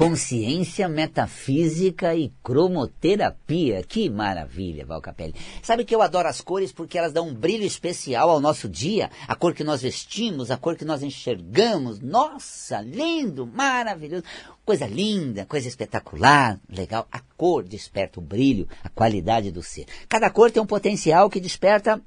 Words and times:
consciência 0.00 0.88
metafísica 0.88 2.14
e 2.14 2.32
cromoterapia. 2.42 3.82
Que 3.86 4.08
maravilha, 4.08 4.86
Valcapelli. 4.86 5.34
Sabe 5.62 5.84
que 5.84 5.94
eu 5.94 6.00
adoro 6.00 6.26
as 6.26 6.40
cores 6.40 6.72
porque 6.72 6.96
elas 6.96 7.12
dão 7.12 7.28
um 7.28 7.34
brilho 7.34 7.66
especial 7.66 8.30
ao 8.30 8.40
nosso 8.40 8.66
dia, 8.66 9.10
a 9.28 9.34
cor 9.34 9.52
que 9.52 9.62
nós 9.62 9.82
vestimos, 9.82 10.50
a 10.50 10.56
cor 10.56 10.74
que 10.74 10.86
nós 10.86 11.02
enxergamos. 11.02 12.00
Nossa, 12.00 12.80
lindo, 12.80 13.46
maravilhoso. 13.46 14.24
Coisa 14.64 14.86
linda, 14.86 15.44
coisa 15.44 15.68
espetacular, 15.68 16.58
legal. 16.66 17.06
A 17.12 17.20
cor 17.36 17.62
desperta 17.62 18.20
o 18.20 18.22
brilho, 18.22 18.66
a 18.82 18.88
qualidade 18.88 19.50
do 19.50 19.62
ser. 19.62 19.84
Cada 20.08 20.30
cor 20.30 20.50
tem 20.50 20.62
um 20.62 20.66
potencial 20.66 21.28
que 21.28 21.38
desperta 21.38 22.00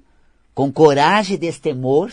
com 0.54 0.72
coragem 0.72 1.36
e 1.36 1.40
destemor, 1.40 2.12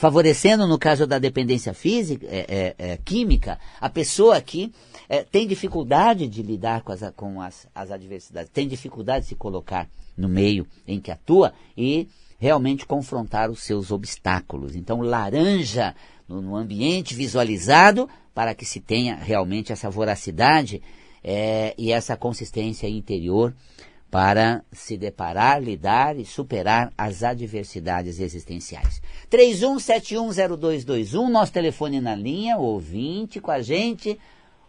favorecendo, 0.00 0.66
no 0.66 0.78
caso 0.78 1.06
da 1.06 1.18
dependência 1.18 1.74
física, 1.74 2.26
é, 2.26 2.46
é, 2.48 2.92
é, 2.92 2.96
química, 3.04 3.58
a 3.78 3.90
pessoa 3.90 4.40
que 4.40 4.72
é, 5.06 5.22
tem 5.22 5.46
dificuldade 5.46 6.26
de 6.26 6.42
lidar 6.42 6.80
com, 6.80 6.92
as, 6.92 7.00
com 7.14 7.42
as, 7.42 7.68
as 7.74 7.90
adversidades, 7.90 8.50
tem 8.50 8.66
dificuldade 8.66 9.24
de 9.24 9.28
se 9.28 9.34
colocar 9.34 9.86
no 10.16 10.26
meio 10.26 10.66
em 10.88 10.98
que 10.98 11.10
atua 11.10 11.52
e 11.76 12.08
realmente 12.38 12.86
confrontar 12.86 13.50
os 13.50 13.62
seus 13.62 13.90
obstáculos. 13.90 14.74
Então, 14.74 15.02
laranja 15.02 15.94
no, 16.26 16.40
no 16.40 16.56
ambiente 16.56 17.14
visualizado 17.14 18.08
para 18.34 18.54
que 18.54 18.64
se 18.64 18.80
tenha 18.80 19.16
realmente 19.16 19.70
essa 19.70 19.90
voracidade 19.90 20.80
é, 21.22 21.74
e 21.76 21.92
essa 21.92 22.16
consistência 22.16 22.88
interior 22.88 23.54
para 24.10 24.64
se 24.72 24.96
deparar, 24.96 25.62
lidar 25.62 26.18
e 26.18 26.24
superar 26.24 26.92
as 26.98 27.22
adversidades 27.22 28.18
existenciais. 28.18 29.00
31710221, 29.30 31.28
nosso 31.28 31.52
telefone 31.52 32.00
na 32.00 32.14
linha, 32.14 32.56
ouvinte 32.56 33.40
com 33.40 33.50
a 33.50 33.62
gente. 33.62 34.18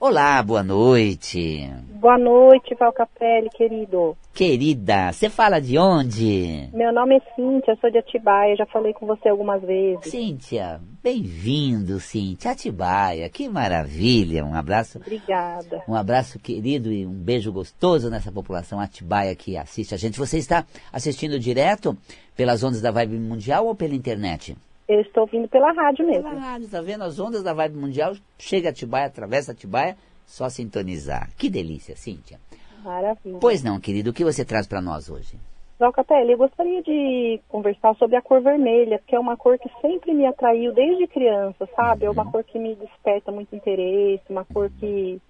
Olá, 0.04 0.42
boa 0.42 0.64
noite. 0.64 1.70
Boa 2.00 2.18
noite, 2.18 2.74
Valcapelli, 2.74 3.52
querido. 3.52 4.18
Querida, 4.34 5.12
você 5.12 5.30
fala 5.30 5.62
de 5.62 5.78
onde? 5.78 6.70
Meu 6.74 6.92
nome 6.92 7.18
é 7.18 7.36
Cíntia, 7.36 7.78
sou 7.80 7.92
de 7.92 8.00
Atibaia, 8.00 8.56
já 8.56 8.66
falei 8.66 8.94
com 8.94 9.06
você 9.06 9.30
algumas 9.30 9.62
vezes. 9.62 10.10
Cíntia, 10.10 10.82
bem-vindo, 11.04 12.00
Cíntia. 12.00 12.50
Atibaia, 12.50 13.30
que 13.30 13.48
maravilha. 13.48 14.44
Um 14.44 14.56
abraço. 14.56 14.98
Obrigada. 14.98 15.84
Um 15.88 15.94
abraço 15.94 16.40
querido 16.40 16.92
e 16.92 17.06
um 17.06 17.14
beijo 17.14 17.54
gostoso 17.54 18.10
nessa 18.10 18.32
população 18.32 18.80
Atibaia 18.80 19.36
que 19.36 19.56
assiste 19.56 19.94
a 19.94 19.98
gente. 20.00 20.18
Você 20.18 20.40
está 20.40 20.66
assistindo 20.92 21.38
direto 21.38 21.96
pelas 22.36 22.64
ondas 22.64 22.82
da 22.82 22.90
Vibe 22.90 23.20
Mundial 23.20 23.68
ou 23.68 23.76
pela 23.76 23.94
internet? 23.94 24.58
Eu 24.92 25.00
estou 25.00 25.22
ouvindo 25.22 25.48
pela 25.48 25.72
rádio 25.72 26.06
mesmo. 26.06 26.24
Pela 26.24 26.42
rádio, 26.42 26.68
tá 26.68 26.82
vendo? 26.82 27.06
As 27.06 27.18
ondas 27.18 27.42
da 27.42 27.54
Vibe 27.54 27.78
Mundial, 27.78 28.14
chega 28.38 28.68
a 28.68 28.72
Atibaia, 28.72 29.06
atravessa 29.06 29.52
a 29.52 29.54
Atibaia, 29.54 29.96
só 30.26 30.50
sintonizar. 30.50 31.30
Que 31.38 31.50
delícia, 31.50 31.96
Cíntia. 31.96 32.38
Maravilha. 32.84 33.38
Pois 33.40 33.64
não, 33.64 33.80
querido, 33.80 34.10
o 34.10 34.14
que 34.14 34.26
você 34.26 34.44
traz 34.44 34.68
para 34.68 34.82
nós 34.82 35.10
hoje? 35.10 35.38
Valcapelli, 35.80 36.34
eu 36.34 36.38
gostaria 36.38 36.84
de 36.84 37.40
conversar 37.48 37.96
sobre 37.96 38.18
a 38.18 38.22
cor 38.22 38.42
vermelha, 38.42 39.00
que 39.08 39.16
é 39.16 39.20
uma 39.20 39.38
cor 39.38 39.58
que 39.58 39.70
sempre 39.82 40.14
me 40.14 40.26
atraiu 40.26 40.74
desde 40.74 41.08
criança, 41.08 41.70
sabe? 41.74 42.04
Uhum. 42.04 42.10
É 42.10 42.12
uma 42.12 42.26
uhum. 42.26 42.32
cor 42.32 42.44
que 42.44 42.60
me 42.60 42.76
desperta 42.76 43.32
muito 43.32 43.56
interesse, 43.56 44.24
uma 44.30 44.44
cor 44.44 44.70
que 44.78 45.22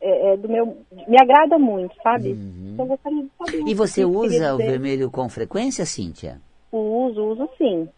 é, 0.00 0.32
é 0.32 0.36
do 0.36 0.48
meu 0.48 0.76
me 1.06 1.16
agrada 1.22 1.56
muito, 1.56 1.94
sabe? 2.02 2.32
Uhum. 2.32 2.72
Então 2.72 2.84
eu 2.84 2.88
gostaria 2.88 3.22
de 3.22 3.30
saber. 3.38 3.70
E 3.70 3.74
você 3.74 4.04
usa 4.04 4.54
o 4.54 4.58
vermelho 4.58 5.08
com 5.08 5.28
frequência, 5.28 5.86
Cíntia? 5.86 6.40
Uso, 6.72 7.22
uso 7.22 7.48
sim. 7.56 7.88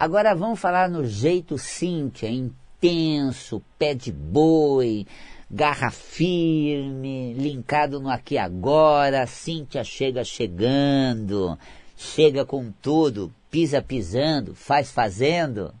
Agora 0.00 0.32
vamos 0.32 0.60
falar 0.60 0.88
no 0.88 1.04
jeito 1.04 1.58
Cíntia, 1.58 2.30
intenso, 2.30 3.60
pé 3.76 3.96
de 3.96 4.12
boi, 4.12 5.04
garra 5.50 5.90
firme, 5.90 7.34
linkado 7.34 7.98
no 7.98 8.08
aqui 8.08 8.38
agora, 8.38 9.26
Cíntia 9.26 9.82
chega 9.82 10.22
chegando, 10.22 11.58
chega 11.96 12.44
com 12.44 12.70
tudo, 12.80 13.34
pisa 13.50 13.82
pisando, 13.82 14.54
faz 14.54 14.92
fazendo. 14.92 15.74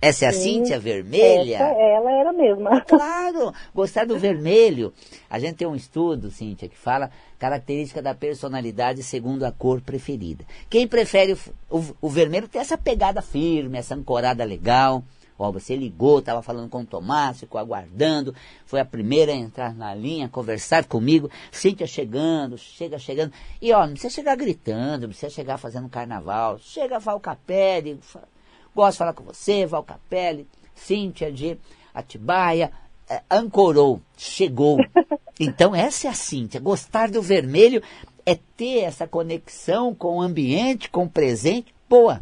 Essa 0.00 0.26
é 0.26 0.28
a 0.28 0.32
Sim, 0.32 0.40
Cíntia 0.40 0.78
vermelha? 0.78 1.56
Essa, 1.56 1.64
ela 1.64 2.12
era 2.12 2.32
mesma. 2.32 2.80
Claro, 2.82 3.52
gostar 3.74 4.06
do 4.06 4.16
vermelho. 4.16 4.92
A 5.28 5.40
gente 5.40 5.56
tem 5.56 5.66
um 5.66 5.74
estudo, 5.74 6.30
Cíntia, 6.30 6.68
que 6.68 6.76
fala 6.76 7.10
característica 7.36 8.00
da 8.00 8.14
personalidade 8.14 9.02
segundo 9.02 9.44
a 9.44 9.50
cor 9.50 9.80
preferida. 9.80 10.44
Quem 10.70 10.86
prefere 10.86 11.32
o, 11.68 11.78
o, 11.78 11.96
o 12.02 12.08
vermelho 12.08 12.46
tem 12.46 12.60
essa 12.60 12.78
pegada 12.78 13.20
firme, 13.20 13.76
essa 13.76 13.96
ancorada 13.96 14.44
legal. 14.44 15.02
Ó, 15.36 15.52
você 15.52 15.76
ligou, 15.76 16.18
estava 16.18 16.42
falando 16.42 16.68
com 16.68 16.80
o 16.80 16.86
Tomás, 16.86 17.38
ficou 17.38 17.60
aguardando, 17.60 18.34
foi 18.66 18.80
a 18.80 18.84
primeira 18.84 19.30
a 19.32 19.36
entrar 19.36 19.72
na 19.72 19.94
linha, 19.94 20.28
conversar 20.28 20.84
comigo. 20.84 21.30
Cíntia 21.52 21.86
chegando, 21.86 22.58
chega 22.58 22.98
chegando. 22.98 23.32
E 23.62 23.72
ó, 23.72 23.80
não 23.84 23.92
precisa 23.92 24.14
chegar 24.14 24.36
gritando, 24.36 25.02
não 25.02 25.08
precisa 25.10 25.30
chegar 25.30 25.56
fazendo 25.56 25.88
carnaval. 25.88 26.58
Chega 26.58 26.98
Valcapelli, 26.98 28.00
Gosto 28.78 28.92
de 28.92 28.98
falar 28.98 29.12
com 29.12 29.24
você, 29.24 29.66
Val 29.66 29.82
Capelli, 29.82 30.46
Cíntia 30.72 31.32
de 31.32 31.58
Atibaia, 31.92 32.70
é, 33.10 33.22
ancorou, 33.28 34.00
chegou. 34.16 34.78
Então 35.40 35.72
essa 35.72 36.08
é 36.08 36.10
a 36.10 36.14
Cíntia. 36.14 36.60
Gostar 36.60 37.12
do 37.12 37.22
vermelho 37.22 37.80
é 38.26 38.34
ter 38.56 38.80
essa 38.80 39.06
conexão 39.06 39.94
com 39.94 40.16
o 40.16 40.20
ambiente, 40.20 40.90
com 40.90 41.04
o 41.04 41.08
presente. 41.08 41.72
Boa. 41.88 42.20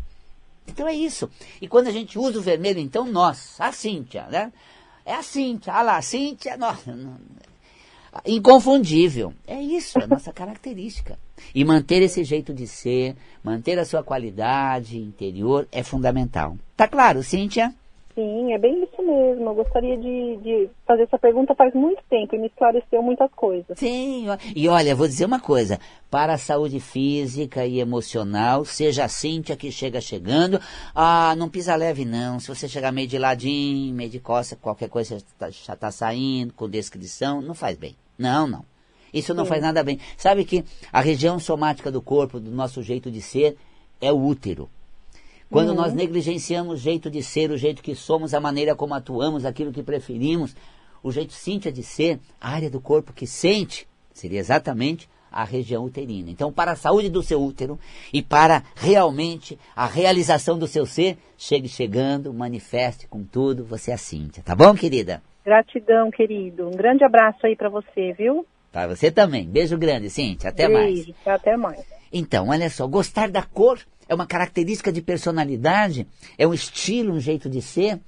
Então 0.69 0.87
é 0.87 0.95
isso. 0.95 1.31
E 1.59 1.67
quando 1.67 1.89
a 1.89 1.91
gente 1.91 2.19
usa 2.19 2.39
o 2.39 2.43
vermelho, 2.43 2.79
então 2.79 3.07
nós, 3.07 3.57
a 3.59 3.73
Cíntia, 3.73 4.27
né? 4.27 4.53
É 5.07 5.15
a 5.15 5.23
Cíntia. 5.23 5.73
Ah 5.73 5.81
lá, 5.81 5.97
a 5.97 6.03
Cíntia, 6.03 6.59
nossa. 6.59 6.95
inconfundível. 8.27 9.33
É 9.47 9.59
isso, 9.59 9.99
é 9.99 10.05
a 10.05 10.07
nossa 10.07 10.31
característica. 10.35 11.19
E 11.55 11.65
manter 11.65 12.03
esse 12.03 12.25
jeito 12.25 12.53
de 12.53 12.67
ser, 12.67 13.15
manter 13.43 13.79
a 13.79 13.85
sua 13.85 14.03
qualidade 14.03 14.99
interior 14.99 15.67
é 15.71 15.83
fundamental. 15.83 16.57
Tá 16.77 16.87
claro, 16.89 17.23
Cíntia? 17.23 17.75
Sim, 18.17 18.55
é 18.55 18.59
bem 18.59 18.83
isso 18.83 19.03
mesmo. 19.03 19.51
Eu 19.51 19.55
gostaria 19.55 19.95
de, 19.99 20.37
de, 20.39 20.71
fazer 20.87 21.03
essa 21.03 21.19
pergunta 21.19 21.55
faz 21.55 21.75
muito 21.75 22.03
tempo 22.09 22.35
e 22.35 22.39
me 22.39 22.47
esclareceu 22.47 23.03
muitas 23.03 23.31
coisas. 23.33 23.79
Sim, 23.79 24.25
e 24.55 24.67
olha, 24.71 24.95
vou 24.95 25.07
dizer 25.07 25.27
uma 25.27 25.39
coisa: 25.39 25.79
para 26.11 26.33
a 26.33 26.39
saúde 26.39 26.81
física 26.81 27.67
e 27.67 27.79
emocional, 27.79 28.65
seja 28.65 29.05
a 29.05 29.09
Cíntia 29.09 29.55
que 29.55 29.71
chega 29.71 30.01
chegando, 30.01 30.59
ah, 30.95 31.35
não 31.37 31.51
pisa 31.51 31.77
leve 31.77 32.07
não. 32.07 32.41
Se 32.41 32.49
você 32.49 32.67
chegar 32.67 32.91
meio 32.91 33.07
de 33.07 33.19
ladinho, 33.19 33.95
meio 33.95 34.09
de 34.09 34.19
costa, 34.19 34.57
qualquer 34.57 34.89
coisa 34.89 35.19
já 35.39 35.51
está 35.51 35.77
tá 35.77 35.91
saindo, 35.91 36.55
com 36.55 36.71
descrição, 36.71 37.43
não 37.43 37.55
faz 37.55 37.77
bem. 37.77 37.95
Não, 38.19 38.47
não. 38.47 38.65
Isso 39.19 39.33
não 39.33 39.45
Sim. 39.45 39.51
faz 39.51 39.63
nada 39.63 39.83
bem. 39.83 39.99
Sabe 40.17 40.45
que 40.45 40.65
a 40.93 41.01
região 41.01 41.39
somática 41.39 41.91
do 41.91 42.03
corpo, 42.03 42.39
do 42.39 42.51
nosso 42.51 42.83
jeito 42.83 43.11
de 43.11 43.23
ser, 43.23 43.57
é 44.01 44.13
o 44.13 44.23
útero. 44.23 44.69
Quando 45.51 45.71
uhum. 45.71 45.77
nós 45.77 45.95
negligenciamos 45.95 46.75
o 46.75 46.83
jeito 46.83 47.11
de 47.11 47.23
ser, 47.23 47.51
o 47.51 47.57
jeito 47.57 47.83
que 47.83 47.95
somos, 47.95 48.35
a 48.35 48.41
maneira 48.41 48.75
como 48.75 48.95
atuamos, 48.95 49.45
aquilo 49.45 49.73
que 49.73 49.83
preferimos, 49.83 50.55
o 51.03 51.11
jeito 51.11 51.33
Cíntia 51.33 51.73
de 51.73 51.83
ser, 51.83 52.19
a 52.41 52.51
área 52.51 52.69
do 52.69 52.81
corpo 52.81 53.13
que 53.13 53.27
sente, 53.27 53.87
seria 54.13 54.41
exatamente 54.41 55.09
a 55.31 55.45
região 55.45 55.85
uterina. 55.85 56.31
Então, 56.31 56.53
para 56.53 56.73
a 56.73 56.77
saúde 56.77 57.09
do 57.09 57.23
seu 57.23 57.41
útero 57.43 57.79
e 58.13 58.23
para 58.23 58.63
realmente 58.75 59.59
a 59.75 59.87
realização 59.87 60.59
do 60.59 60.67
seu 60.67 60.85
ser, 60.85 61.17
chegue 61.37 61.69
chegando, 61.69 62.33
manifeste 62.33 63.07
com 63.07 63.23
tudo, 63.23 63.65
você 63.65 63.91
é 63.91 63.95
a 63.95 63.99
Cíntia. 63.99 64.43
Tá 64.43 64.55
bom, 64.55 64.75
querida? 64.75 65.23
Gratidão, 65.45 66.11
querido. 66.11 66.67
Um 66.67 66.73
grande 66.73 67.05
abraço 67.05 67.47
aí 67.47 67.55
para 67.55 67.69
você, 67.69 68.13
viu? 68.15 68.45
Para 68.77 68.95
você 68.95 69.11
também. 69.11 69.49
Beijo 69.49 69.79
grande, 69.79 70.11
Cíntia. 70.11 70.51
Até 70.51 70.69
Beijo, 70.69 71.15
mais. 71.25 71.39
Até 71.41 71.57
mais. 71.57 71.81
Então, 72.13 72.49
olha 72.49 72.69
só, 72.69 72.87
gostar 72.87 73.31
da 73.31 73.43
cor 73.43 73.81
é 74.07 74.15
uma 74.15 74.27
característica 74.27 74.93
de 74.93 75.01
personalidade, 75.01 76.07
é 76.37 76.47
um 76.47 76.53
estilo, 76.53 77.15
um 77.15 77.19
jeito 77.19 77.49
de 77.49 77.63
ser. 77.63 77.99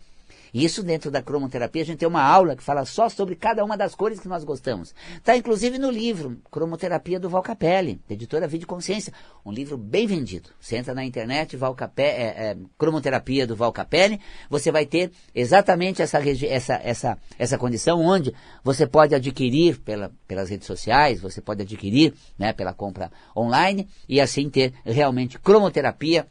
E 0.53 0.65
isso 0.65 0.83
dentro 0.83 1.11
da 1.11 1.23
cromoterapia, 1.23 1.83
a 1.83 1.85
gente 1.85 1.99
tem 1.99 2.09
uma 2.09 2.23
aula 2.23 2.57
que 2.57 2.63
fala 2.63 2.85
só 2.85 3.09
sobre 3.09 3.35
cada 3.37 3.65
uma 3.65 3.77
das 3.77 3.95
cores 3.95 4.21
que 4.21 4.29
nós 4.29 4.45
gostamos. 4.45 4.95
Está 5.17 5.37
inclusive 5.37 5.79
no 5.79 5.91
livro 5.91 6.39
Cromoterapia 6.51 7.21
do 7.21 7.29
Val 7.29 7.43
Capelli, 7.43 8.01
editora 8.09 8.47
Vida 8.49 8.67
Consciência. 8.67 9.13
Um 9.45 9.53
livro 9.53 9.77
bem 9.77 10.07
vendido. 10.07 10.51
Você 10.61 10.77
entra 10.77 10.95
na 10.95 11.05
internet, 11.05 11.57
Val 11.57 11.75
Capelli, 11.75 12.09
é, 12.11 12.51
é, 12.51 12.57
Cromoterapia 12.79 13.47
do 13.47 13.57
Val 13.57 13.73
Capelli, 13.73 14.21
você 14.49 14.71
vai 14.71 14.87
ter 14.87 15.11
exatamente 15.35 16.03
essa, 16.03 16.19
essa, 16.19 16.75
essa, 16.83 17.19
essa 17.39 17.59
condição 17.59 18.01
onde 18.01 18.35
você 18.63 18.87
pode 18.87 19.15
adquirir 19.15 19.79
pela, 19.81 20.13
pelas 20.27 20.49
redes 20.51 20.67
sociais, 20.67 21.21
você 21.21 21.41
pode 21.41 21.63
adquirir 21.63 22.15
né, 22.39 22.53
pela 22.53 22.73
compra 22.73 23.11
online 23.37 23.89
e 24.09 24.21
assim 24.21 24.49
ter 24.49 24.73
realmente 24.85 25.39
cromoterapia 25.39 26.27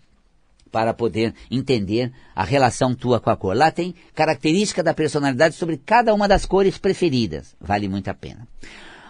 para 0.72 0.94
poder 0.94 1.34
entender 1.50 2.12
a 2.36 2.44
relação 2.44 2.94
tua 2.94 3.20
com 3.20 3.30
a 3.30 3.38
cor. 3.38 3.56
Lá 3.56 3.72
tem 3.72 3.96
característica 4.14 4.84
da 4.84 4.94
personalidade 4.94 5.56
sobre 5.56 5.78
cada 5.78 6.14
uma 6.14 6.28
das 6.28 6.46
cores 6.46 6.78
preferidas. 6.78 7.56
Vale 7.60 7.88
muito 7.88 8.10
a 8.10 8.14
pena. 8.14 8.48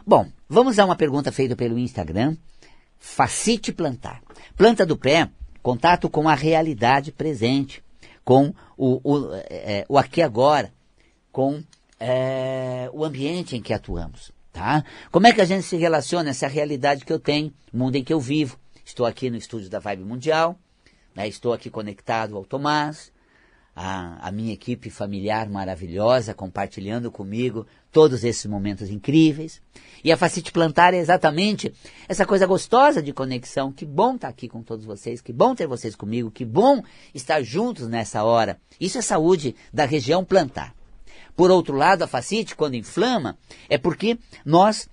Bom, 0.06 0.28
vamos 0.48 0.80
a 0.80 0.86
uma 0.86 0.96
pergunta 0.96 1.32
feita 1.32 1.56
pelo 1.56 1.78
Instagram. 1.78 2.36
Facite 3.00 3.72
plantar. 3.72 4.22
Planta 4.56 4.86
do 4.86 4.98
pé, 4.98 5.30
contato 5.62 6.10
com 6.10 6.30
a 6.30 6.36
realidade 6.36 7.12
presente, 7.12 7.84
com 8.24 8.54
o, 8.78 9.02
o, 9.04 9.30
é, 9.50 9.86
o 9.90 9.98
aqui 9.98 10.22
agora, 10.22 10.72
com 11.32 11.62
é, 12.00 12.90
o 12.94 13.04
ambiente 13.04 13.56
em 13.56 13.62
que 13.62 13.74
atuamos. 13.74 14.32
Tá? 14.52 14.84
Como 15.12 15.28
é 15.28 15.34
que 15.34 15.42
a 15.42 15.46
gente 15.46 15.64
se 15.64 15.78
relaciona 15.78 16.32
essa 16.32 16.48
realidade 16.48 17.06
que 17.06 17.14
eu 17.14 17.20
tenho, 17.20 17.54
mundo 17.72 17.96
em 17.96 18.04
que 18.04 18.14
eu 18.14 18.20
vivo? 18.20 18.58
Estou 18.84 19.06
aqui 19.06 19.30
no 19.30 19.38
estúdio 19.38 19.70
da 19.70 19.80
Vibe 19.80 20.04
Mundial, 20.04 20.58
né? 21.18 21.28
Estou 21.28 21.52
aqui 21.52 21.68
conectado 21.68 22.38
ao 22.38 22.46
Tomás, 22.46 23.12
a, 23.76 24.28
a, 24.28 24.32
minha 24.32 24.54
equipe 24.54 24.92
familiar 24.92 25.50
maravilhosa, 25.50 26.32
compartilhando 26.32 27.12
comigo 27.12 27.66
todos 27.92 28.24
esses 28.24 28.46
momentos 28.46 28.92
incríveis. 28.92 29.60
E 30.04 30.12
a 30.12 30.18
Facite 30.18 30.52
Plantar 30.52 30.94
é 30.94 30.98
exatamente 30.98 31.74
essa 32.08 32.24
coisa 32.24 32.46
gostosa 32.46 33.02
de 33.02 33.12
conexão. 33.14 33.72
Que 33.72 33.84
bom 33.84 34.14
estar 34.14 34.28
aqui 34.28 34.48
com 34.48 34.62
todos 34.62 34.86
vocês, 34.86 35.20
que 35.20 35.34
bom 35.34 35.56
ter 35.56 35.66
vocês 35.66 35.96
comigo, 35.96 36.30
que 36.30 36.46
bom 36.46 36.84
estar 37.16 37.42
juntos 37.42 37.88
nessa 37.88 38.24
hora. 38.24 38.60
Isso 38.80 39.00
é 39.00 39.02
saúde 39.02 39.56
da 39.74 39.86
região 39.86 40.24
plantar. 40.24 40.76
Por 41.36 41.50
outro 41.50 41.76
lado, 41.76 42.04
a 42.04 42.08
facite, 42.08 42.56
quando 42.56 42.76
inflama, 42.76 43.38
é 43.68 43.78
porque 43.78 44.20
nós 44.46 44.88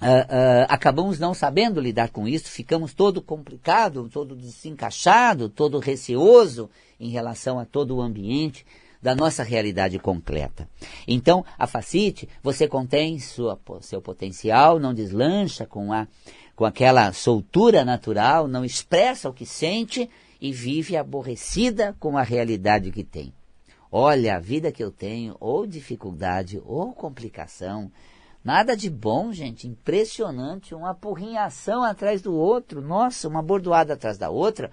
Uh, 0.00 0.04
uh, 0.04 0.66
acabamos 0.68 1.18
não 1.18 1.34
sabendo 1.34 1.78
lidar 1.78 2.08
com 2.08 2.26
isso, 2.26 2.48
ficamos 2.50 2.94
todo 2.94 3.20
complicado, 3.20 4.08
todo 4.08 4.34
desencaixado, 4.34 5.50
todo 5.50 5.78
receoso 5.78 6.70
em 6.98 7.10
relação 7.10 7.58
a 7.58 7.66
todo 7.66 7.96
o 7.96 8.00
ambiente 8.00 8.64
da 9.02 9.14
nossa 9.14 9.42
realidade 9.42 9.98
completa. 9.98 10.68
Então, 11.06 11.44
a 11.58 11.66
facite, 11.66 12.28
você 12.42 12.68
contém 12.68 13.18
sua, 13.18 13.58
seu 13.80 14.00
potencial, 14.00 14.78
não 14.78 14.94
deslancha 14.94 15.66
com, 15.66 15.92
a, 15.92 16.06
com 16.54 16.64
aquela 16.64 17.12
soltura 17.12 17.84
natural, 17.84 18.46
não 18.46 18.64
expressa 18.64 19.28
o 19.28 19.34
que 19.34 19.46
sente 19.46 20.08
e 20.40 20.52
vive 20.52 20.96
aborrecida 20.96 21.94
com 21.98 22.16
a 22.16 22.22
realidade 22.22 22.90
que 22.90 23.04
tem. 23.04 23.32
Olha, 23.92 24.36
a 24.36 24.40
vida 24.40 24.70
que 24.70 24.84
eu 24.84 24.90
tenho, 24.90 25.36
ou 25.40 25.66
dificuldade, 25.66 26.62
ou 26.64 26.92
complicação, 26.92 27.90
Nada 28.42 28.76
de 28.76 28.88
bom, 28.88 29.32
gente. 29.32 29.68
Impressionante. 29.68 30.74
Uma 30.74 30.94
porrinhação 30.94 31.82
atrás 31.82 32.22
do 32.22 32.34
outro. 32.34 32.80
Nossa, 32.80 33.28
uma 33.28 33.42
bordoada 33.42 33.94
atrás 33.94 34.16
da 34.16 34.30
outra. 34.30 34.70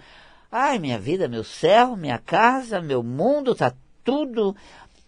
Ai, 0.52 0.80
minha 0.80 0.98
vida, 0.98 1.28
meu 1.28 1.44
céu, 1.44 1.98
minha 1.98 2.18
casa, 2.18 2.82
meu 2.82 3.04
mundo, 3.04 3.54
tá 3.54 3.74
tudo 4.04 4.56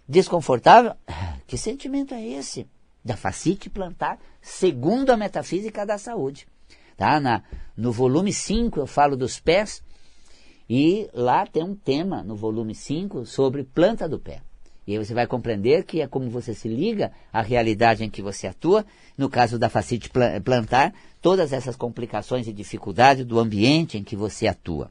desconfortável. 0.07 0.94
Que 1.47 1.57
sentimento 1.57 2.13
é 2.13 2.23
esse? 2.23 2.67
Da 3.03 3.17
facite 3.17 3.71
plantar, 3.71 4.19
segundo 4.39 5.09
a 5.09 5.17
metafísica 5.17 5.83
da 5.83 5.97
saúde. 5.97 6.47
Tá? 6.95 7.19
Na, 7.19 7.41
no 7.75 7.91
volume 7.91 8.31
5 8.31 8.79
eu 8.79 8.85
falo 8.85 9.17
dos 9.17 9.39
pés. 9.39 9.81
E 10.69 11.09
lá 11.12 11.47
tem 11.47 11.63
um 11.63 11.73
tema, 11.73 12.21
no 12.21 12.35
volume 12.35 12.75
5, 12.75 13.25
sobre 13.25 13.63
planta 13.63 14.07
do 14.07 14.19
pé. 14.19 14.44
E 14.89 14.94
aí 14.94 15.06
você 15.06 15.13
vai 15.13 15.27
compreender 15.27 15.83
que 15.83 16.01
é 16.01 16.07
como 16.07 16.31
você 16.31 16.51
se 16.51 16.68
liga 16.68 17.12
à 17.31 17.44
realidade 17.44 18.03
em 18.03 18.09
que 18.09 18.24
você 18.24 18.47
atua, 18.47 18.83
no 19.15 19.30
caso 19.30 19.59
da 19.59 19.69
facite 19.69 20.09
plantar, 20.44 20.96
todas 21.22 21.53
essas 21.53 21.75
complicações 21.75 22.48
e 22.48 22.51
dificuldades 22.51 23.24
do 23.24 23.38
ambiente 23.38 24.00
em 24.00 24.03
que 24.03 24.15
você 24.15 24.48
atua. 24.48 24.89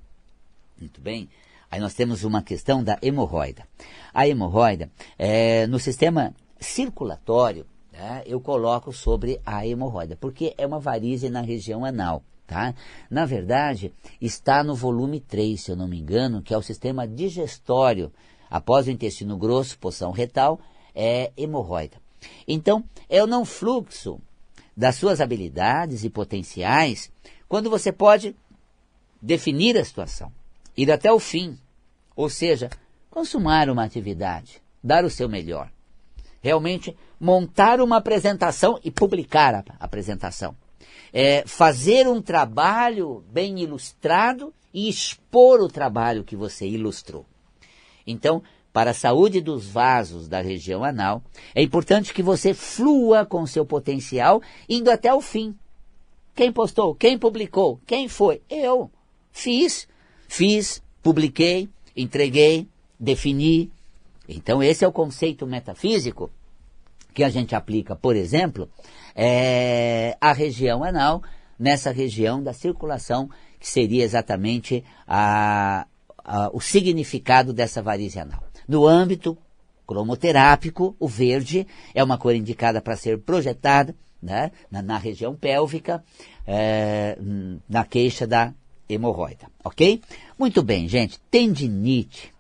Muito 0.81 1.01
bem. 1.01 1.29
Aí 1.69 1.81
nós 1.81 1.95
temos 1.95 2.23
uma 2.23 2.41
questão 2.43 2.85
da 2.85 2.97
hemorroida. 3.03 3.67
A 4.15 4.29
hemorroida, 4.29 4.89
é, 5.19 5.67
no 5.67 5.81
sistema 5.81 6.33
circulatório, 6.61 7.67
né, 7.93 8.23
eu 8.25 8.41
coloco 8.41 8.93
sobre 8.93 9.41
a 9.45 9.67
hemorroida, 9.67 10.15
porque 10.15 10.55
é 10.57 10.65
uma 10.65 10.79
varize 10.79 11.29
na 11.29 11.41
região 11.41 11.85
anal. 11.85 12.23
Tá? 12.47 12.73
Na 13.11 13.27
verdade, 13.27 13.93
está 14.21 14.63
no 14.63 14.77
volume 14.77 15.19
3, 15.19 15.61
se 15.61 15.73
eu 15.73 15.77
não 15.77 15.89
me 15.89 15.99
engano, 15.99 16.41
que 16.41 16.55
é 16.55 16.57
o 16.57 16.63
sistema 16.63 17.05
digestório 17.05 18.13
após 18.51 18.87
o 18.87 18.91
intestino 18.91 19.37
grosso, 19.37 19.79
poção 19.79 20.11
retal, 20.11 20.61
é 20.95 21.31
hemorroida. 21.37 21.97
Então, 22.47 22.85
é 23.09 23.23
o 23.23 23.27
não 23.27 23.45
fluxo 23.45 24.21
das 24.77 24.97
suas 24.97 25.21
habilidades 25.21 26.05
e 26.05 26.11
potenciais 26.11 27.11
quando 27.49 27.71
você 27.71 27.91
pode 27.91 28.35
definir 29.21 29.77
a 29.77 29.85
situação, 29.85 30.33
ir 30.77 30.91
até 30.93 31.13
o 31.13 31.19
fim, 31.19 31.59
ou 32.15 32.29
seja, 32.29 32.71
consumar 33.11 33.69
uma 33.69 33.85
atividade, 33.85 34.63
dar 34.83 35.05
o 35.05 35.11
seu 35.11 35.29
melhor. 35.29 35.71
Realmente 36.41 36.97
montar 37.19 37.81
uma 37.81 37.97
apresentação 37.97 38.79
e 38.85 38.91
publicar 38.91 39.55
a 39.55 39.65
apresentação. 39.81 40.55
É, 41.13 41.43
fazer 41.47 42.07
um 42.07 42.23
trabalho 42.23 43.25
bem 43.33 43.61
ilustrado 43.61 44.55
e 44.73 44.89
expor 44.89 45.61
o 45.61 45.69
trabalho 45.69 46.23
que 46.23 46.37
você 46.37 46.67
ilustrou. 46.69 47.27
Então, 48.11 48.43
para 48.73 48.91
a 48.91 48.95
saúde 48.95 49.41
dos 49.41 49.67
vasos 49.67 50.29
da 50.29 50.41
região 50.41 50.83
anal, 50.83 51.23
é 51.55 51.63
importante 51.63 52.15
que 52.15 52.23
você 52.23 52.55
flua 52.55 53.27
com 53.27 53.47
seu 53.47 53.65
potencial, 53.65 54.43
indo 54.69 54.91
até 54.91 55.13
o 55.13 55.21
fim. 55.21 55.55
Quem 56.35 56.53
postou? 56.53 56.95
Quem 56.95 57.19
publicou? 57.19 57.81
Quem 57.87 58.09
foi? 58.09 58.41
Eu. 58.49 58.91
Fiz. 59.33 59.89
Fiz, 60.29 60.83
publiquei, 61.03 61.69
entreguei, 61.97 62.69
defini. 62.99 63.71
Então, 64.29 64.63
esse 64.63 64.85
é 64.85 64.89
o 64.89 64.93
conceito 64.93 65.47
metafísico 65.47 66.31
que 67.15 67.25
a 67.25 67.29
gente 67.29 67.55
aplica, 67.55 67.97
por 67.97 68.15
exemplo, 68.15 68.69
é, 69.15 70.17
a 70.21 70.33
região 70.33 70.85
anal, 70.85 71.23
nessa 71.59 71.91
região 71.91 72.41
da 72.43 72.53
circulação, 72.53 73.29
que 73.59 73.69
seria 73.69 74.05
exatamente 74.05 74.85
a, 75.07 75.87
uh, 76.29 76.51
o 76.53 76.61
significado 76.61 77.53
dessa 77.53 77.83
varize 77.83 78.21
anal. 78.21 78.43
No 78.69 78.87
âmbito 78.87 79.37
cromoterápico, 79.87 80.95
o 81.01 81.09
verde 81.09 81.67
é 81.95 82.05
uma 82.05 82.19
cor 82.19 82.35
indicada 82.35 82.81
para 82.81 82.95
ser 82.95 83.19
projetada 83.19 83.97
né? 84.23 84.53
na, 84.71 84.83
na 84.83 84.99
região 84.99 85.35
pélvica, 85.35 86.05
é, 86.47 87.17
na 87.69 87.85
queixa 87.85 88.27
da 88.27 88.53
hemorroida, 88.89 89.47
ok? 89.65 90.01
Muito 90.39 90.63
bem, 90.63 90.89
gente. 90.89 91.19
Tendinite 91.31 92.33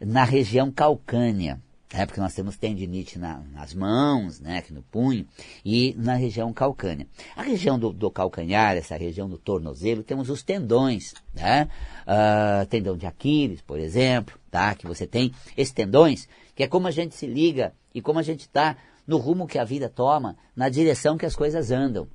na 0.00 0.24
região 0.24 0.70
calcânea. 0.70 1.60
É 1.94 2.06
porque 2.06 2.20
nós 2.20 2.32
temos 2.32 2.56
tendinite 2.56 3.18
na, 3.18 3.42
nas 3.52 3.74
mãos, 3.74 4.40
né, 4.40 4.58
aqui 4.58 4.72
no 4.72 4.82
punho, 4.82 5.26
e 5.62 5.94
na 5.98 6.14
região 6.14 6.50
calcânea. 6.52 7.06
A 7.36 7.42
região 7.42 7.78
do, 7.78 7.92
do 7.92 8.10
calcanhar, 8.10 8.76
essa 8.76 8.96
região 8.96 9.28
do 9.28 9.36
tornozelo, 9.36 10.02
temos 10.02 10.30
os 10.30 10.42
tendões, 10.42 11.12
né? 11.34 11.68
Uh, 12.02 12.66
tendão 12.66 12.96
de 12.96 13.06
Aquiles, 13.06 13.60
por 13.60 13.78
exemplo, 13.78 14.38
tá? 14.50 14.74
Que 14.74 14.86
você 14.86 15.06
tem 15.06 15.32
esses 15.54 15.74
tendões, 15.74 16.26
que 16.54 16.62
é 16.62 16.66
como 16.66 16.88
a 16.88 16.90
gente 16.90 17.14
se 17.14 17.26
liga 17.26 17.74
e 17.94 18.00
como 18.00 18.18
a 18.18 18.22
gente 18.22 18.40
está 18.40 18.76
no 19.06 19.18
rumo 19.18 19.46
que 19.46 19.58
a 19.58 19.64
vida 19.64 19.88
toma, 19.88 20.36
na 20.56 20.70
direção 20.70 21.18
que 21.18 21.26
as 21.26 21.36
coisas 21.36 21.70
andam. 21.70 22.08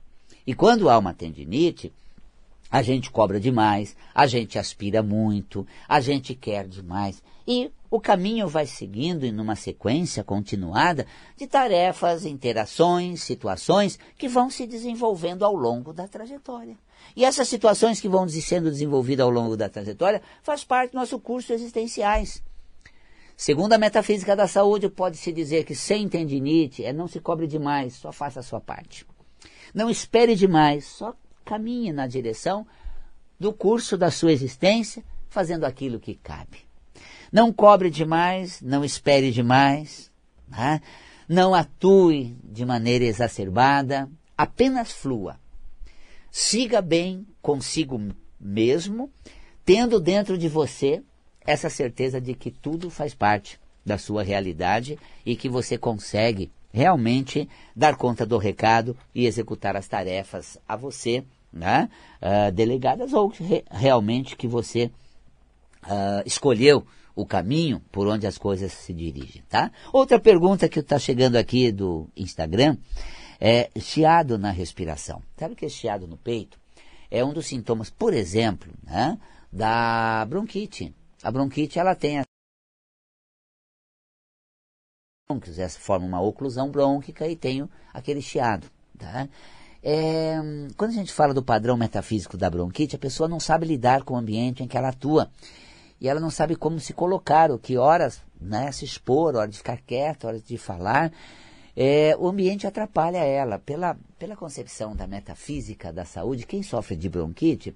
E 0.46 0.56
quando 0.56 0.90
há 0.90 0.98
uma 0.98 1.14
tendinite, 1.14 1.94
a 2.70 2.82
gente 2.82 3.12
cobra 3.12 3.40
demais, 3.40 3.96
a 4.14 4.26
gente 4.28 4.58
aspira 4.58 5.04
muito, 5.04 5.66
a 5.88 6.00
gente 6.00 6.34
quer 6.34 6.68
demais. 6.68 7.22
E 7.48 7.72
o 7.90 8.00
caminho 8.00 8.48
vai 8.48 8.66
seguindo 8.66 9.26
em 9.26 9.40
uma 9.40 9.56
sequência 9.56 10.24
continuada 10.24 11.06
de 11.36 11.48
tarefas, 11.48 12.26
interações, 12.26 13.24
situações 13.24 13.98
que 14.18 14.28
vão 14.28 14.50
se 14.50 14.68
desenvolvendo 14.68 15.44
ao 15.44 15.56
longo 15.56 15.94
da 15.94 16.08
trajetória. 16.08 16.78
E 17.16 17.24
essas 17.24 17.48
situações 17.48 18.02
que 18.02 18.10
vão 18.10 18.28
sendo 18.28 18.70
desenvolvidas 18.70 19.24
ao 19.24 19.32
longo 19.32 19.56
da 19.56 19.70
trajetória 19.70 20.22
faz 20.44 20.64
parte 20.64 20.92
do 20.92 21.00
nosso 21.00 21.20
curso 21.20 21.54
existenciais. 21.54 22.44
Segundo 23.36 23.74
a 23.74 23.78
metafísica 23.78 24.36
da 24.36 24.48
saúde, 24.48 24.90
pode-se 24.90 25.32
dizer 25.32 25.64
que 25.64 25.76
sem 25.76 26.10
tendinite 26.10 26.84
é 26.84 26.92
não 26.92 27.08
se 27.08 27.20
cobre 27.20 27.48
demais, 27.48 27.94
só 27.94 28.12
faça 28.12 28.40
a 28.40 28.44
sua 28.44 28.60
parte. 28.60 29.06
Não 29.74 29.90
espere 29.90 30.36
demais, 30.36 30.86
só 30.86 31.16
caminhe 31.46 31.94
na 31.94 32.08
direção 32.08 32.66
do 33.40 33.54
curso 33.54 33.96
da 33.96 34.10
sua 34.10 34.32
existência, 34.32 35.04
fazendo 35.30 35.66
aquilo 35.66 36.00
que 36.00 36.16
cabe. 36.16 36.67
Não 37.32 37.52
cobre 37.52 37.90
demais, 37.90 38.62
não 38.62 38.84
espere 38.84 39.32
demais, 39.32 40.12
né? 40.48 40.82
não 41.28 41.54
atue 41.54 42.38
de 42.44 42.66
maneira 42.66 43.04
exacerbada, 43.04 44.10
apenas 44.38 44.92
flua. 44.92 45.40
Siga 46.32 46.82
bem 46.82 47.28
consigo 47.42 48.00
mesmo, 48.40 49.12
tendo 49.66 50.00
dentro 50.00 50.38
de 50.38 50.48
você 50.48 51.02
essa 51.46 51.70
certeza 51.70 52.22
de 52.22 52.34
que 52.34 52.52
tudo 52.52 52.90
faz 52.90 53.14
parte 53.14 53.60
da 53.86 53.98
sua 53.98 54.24
realidade 54.24 55.00
e 55.26 55.36
que 55.36 55.50
você 55.50 55.78
consegue 55.78 56.52
realmente 56.74 57.50
dar 57.76 57.96
conta 57.96 58.26
do 58.26 58.38
recado 58.38 58.96
e 59.16 59.26
executar 59.26 59.76
as 59.76 59.88
tarefas 59.88 60.58
a 60.68 60.76
você 60.76 61.24
né, 61.52 61.90
uh, 62.22 62.52
delegadas 62.52 63.14
ou 63.14 63.30
re 63.30 63.64
realmente 63.72 64.36
que 64.36 64.48
você 64.48 64.92
uh, 65.84 66.22
escolheu 66.26 66.86
o 67.18 67.26
caminho 67.26 67.82
por 67.92 68.08
onde 68.08 68.28
as 68.28 68.38
coisas 68.38 68.72
se 68.72 68.94
dirigem, 68.94 69.42
tá? 69.50 69.72
Outra 69.92 70.20
pergunta 70.20 70.70
que 70.70 70.80
está 70.80 71.00
chegando 71.00 71.36
aqui 71.36 71.72
do 71.72 72.08
Instagram 72.16 72.78
é 73.42 73.72
chiado 73.80 74.38
na 74.38 74.52
respiração. 74.52 75.24
Sabe 75.36 75.56
que 75.56 75.68
chiado 75.68 76.08
no 76.08 76.16
peito 76.16 76.60
é 77.10 77.26
um 77.26 77.34
dos 77.34 77.48
sintomas, 77.48 77.90
por 77.90 78.14
exemplo, 78.14 78.72
né, 78.84 79.20
da 79.52 80.24
bronquite. 80.26 80.94
A 81.24 81.32
bronquite 81.32 81.80
ela 81.80 81.96
tem 81.96 82.20
a 82.20 82.24
essa 85.58 85.80
forma 85.80 86.06
uma 86.06 86.22
oclusão 86.22 86.70
brônquica 86.70 87.28
e 87.28 87.36
tem 87.36 87.68
aquele 87.94 88.22
chiado, 88.22 88.68
tá? 88.98 89.28
É, 89.84 90.36
quando 90.76 90.92
a 90.92 90.94
gente 90.94 91.12
fala 91.12 91.34
do 91.34 91.44
padrão 91.44 91.78
metafísico 91.78 92.38
da 92.38 92.50
bronquite, 92.50 92.96
a 92.96 93.00
pessoa 93.00 93.28
não 93.28 93.40
sabe 93.40 93.66
lidar 93.66 94.04
com 94.04 94.14
o 94.14 94.18
ambiente 94.18 94.64
em 94.64 94.68
que 94.68 94.78
ela 94.78 94.90
atua 94.90 95.30
e 96.00 96.08
ela 96.08 96.20
não 96.20 96.30
sabe 96.30 96.56
como 96.56 96.80
se 96.80 96.94
colocar, 96.94 97.52
o 97.52 97.58
que 97.58 97.78
horas 97.78 98.22
né, 98.40 98.72
se 98.72 98.86
expor, 98.86 99.36
horas 99.36 99.52
de 99.52 99.58
ficar 99.58 99.82
quieta, 99.82 100.28
horas 100.28 100.44
de 100.44 100.58
falar. 100.58 101.12
É, 101.76 102.16
o 102.18 102.28
ambiente 102.28 102.66
atrapalha 102.66 103.20
ela. 103.20 103.60
Pela, 103.60 103.98
pela 104.18 104.36
concepção 104.36 104.96
da 104.96 105.08
metafísica 105.08 105.92
da 105.92 106.06
saúde, 106.06 106.46
quem 106.46 106.64
sofre 106.64 106.96
de 106.96 107.10
bronquite 107.10 107.76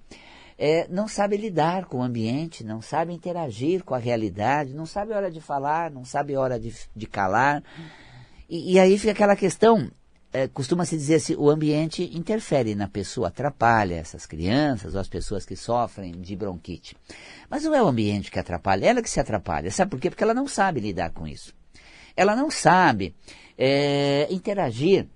é, 0.57 0.87
não 0.89 1.07
sabe 1.07 1.37
lidar 1.37 1.85
com 1.85 1.97
o 1.97 2.03
ambiente, 2.03 2.63
não 2.63 2.81
sabe 2.81 3.13
interagir 3.13 3.83
com 3.83 3.95
a 3.95 3.97
realidade, 3.97 4.73
não 4.73 4.85
sabe 4.85 5.13
hora 5.13 5.31
de 5.31 5.41
falar, 5.41 5.89
não 5.89 6.05
sabe 6.05 6.37
hora 6.37 6.59
de, 6.59 6.71
de 6.95 7.07
calar. 7.07 7.63
E, 8.47 8.73
e 8.73 8.79
aí 8.79 8.97
fica 8.97 9.11
aquela 9.11 9.35
questão, 9.35 9.89
é, 10.33 10.47
costuma-se 10.47 10.95
dizer 10.95 11.15
assim, 11.15 11.35
o 11.35 11.50
ambiente 11.50 12.09
interfere 12.15 12.73
na 12.73 12.88
pessoa, 12.88 13.27
atrapalha 13.27 13.95
essas 13.95 14.25
crianças 14.25 14.95
ou 14.95 15.01
as 15.01 15.09
pessoas 15.09 15.45
que 15.45 15.55
sofrem 15.55 16.13
de 16.13 16.35
bronquite. 16.35 16.95
Mas 17.50 17.63
não 17.63 17.75
é 17.75 17.83
o 17.83 17.88
ambiente 17.88 18.31
que 18.31 18.39
atrapalha, 18.39 18.85
ela 18.85 19.01
que 19.01 19.09
se 19.09 19.19
atrapalha. 19.19 19.69
Sabe 19.71 19.91
por 19.91 20.00
quê? 20.00 20.09
Porque 20.09 20.23
ela 20.23 20.33
não 20.33 20.47
sabe 20.47 20.79
lidar 20.79 21.11
com 21.11 21.27
isso. 21.27 21.53
Ela 22.15 22.35
não 22.35 22.50
sabe 22.50 23.13
é, 23.57 24.27
interagir 24.31 25.07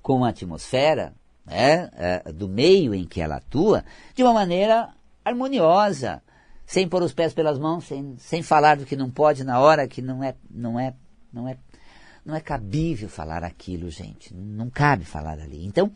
com 0.00 0.24
a 0.24 0.28
atmosfera 0.28 1.12
né, 1.44 1.90
é, 1.94 2.32
do 2.32 2.48
meio 2.48 2.94
em 2.94 3.04
que 3.04 3.20
ela 3.20 3.36
atua 3.36 3.84
de 4.14 4.22
uma 4.22 4.32
maneira 4.32 4.90
harmoniosa, 5.24 6.22
sem 6.64 6.88
pôr 6.88 7.02
os 7.02 7.12
pés 7.12 7.34
pelas 7.34 7.58
mãos, 7.58 7.84
sem, 7.84 8.16
sem 8.16 8.42
falar 8.42 8.76
do 8.76 8.86
que 8.86 8.94
não 8.94 9.10
pode 9.10 9.42
na 9.42 9.58
hora 9.58 9.88
que 9.88 10.00
não 10.00 10.22
é, 10.22 10.36
não 10.48 10.78
é, 10.78 10.94
não 11.32 11.48
é 11.48 11.56
não 12.24 12.34
é 12.34 12.40
cabível 12.40 13.08
falar 13.08 13.42
aquilo, 13.44 13.90
gente. 13.90 14.34
Não 14.34 14.70
cabe 14.70 15.04
falar 15.04 15.38
ali. 15.40 15.64
Então, 15.64 15.90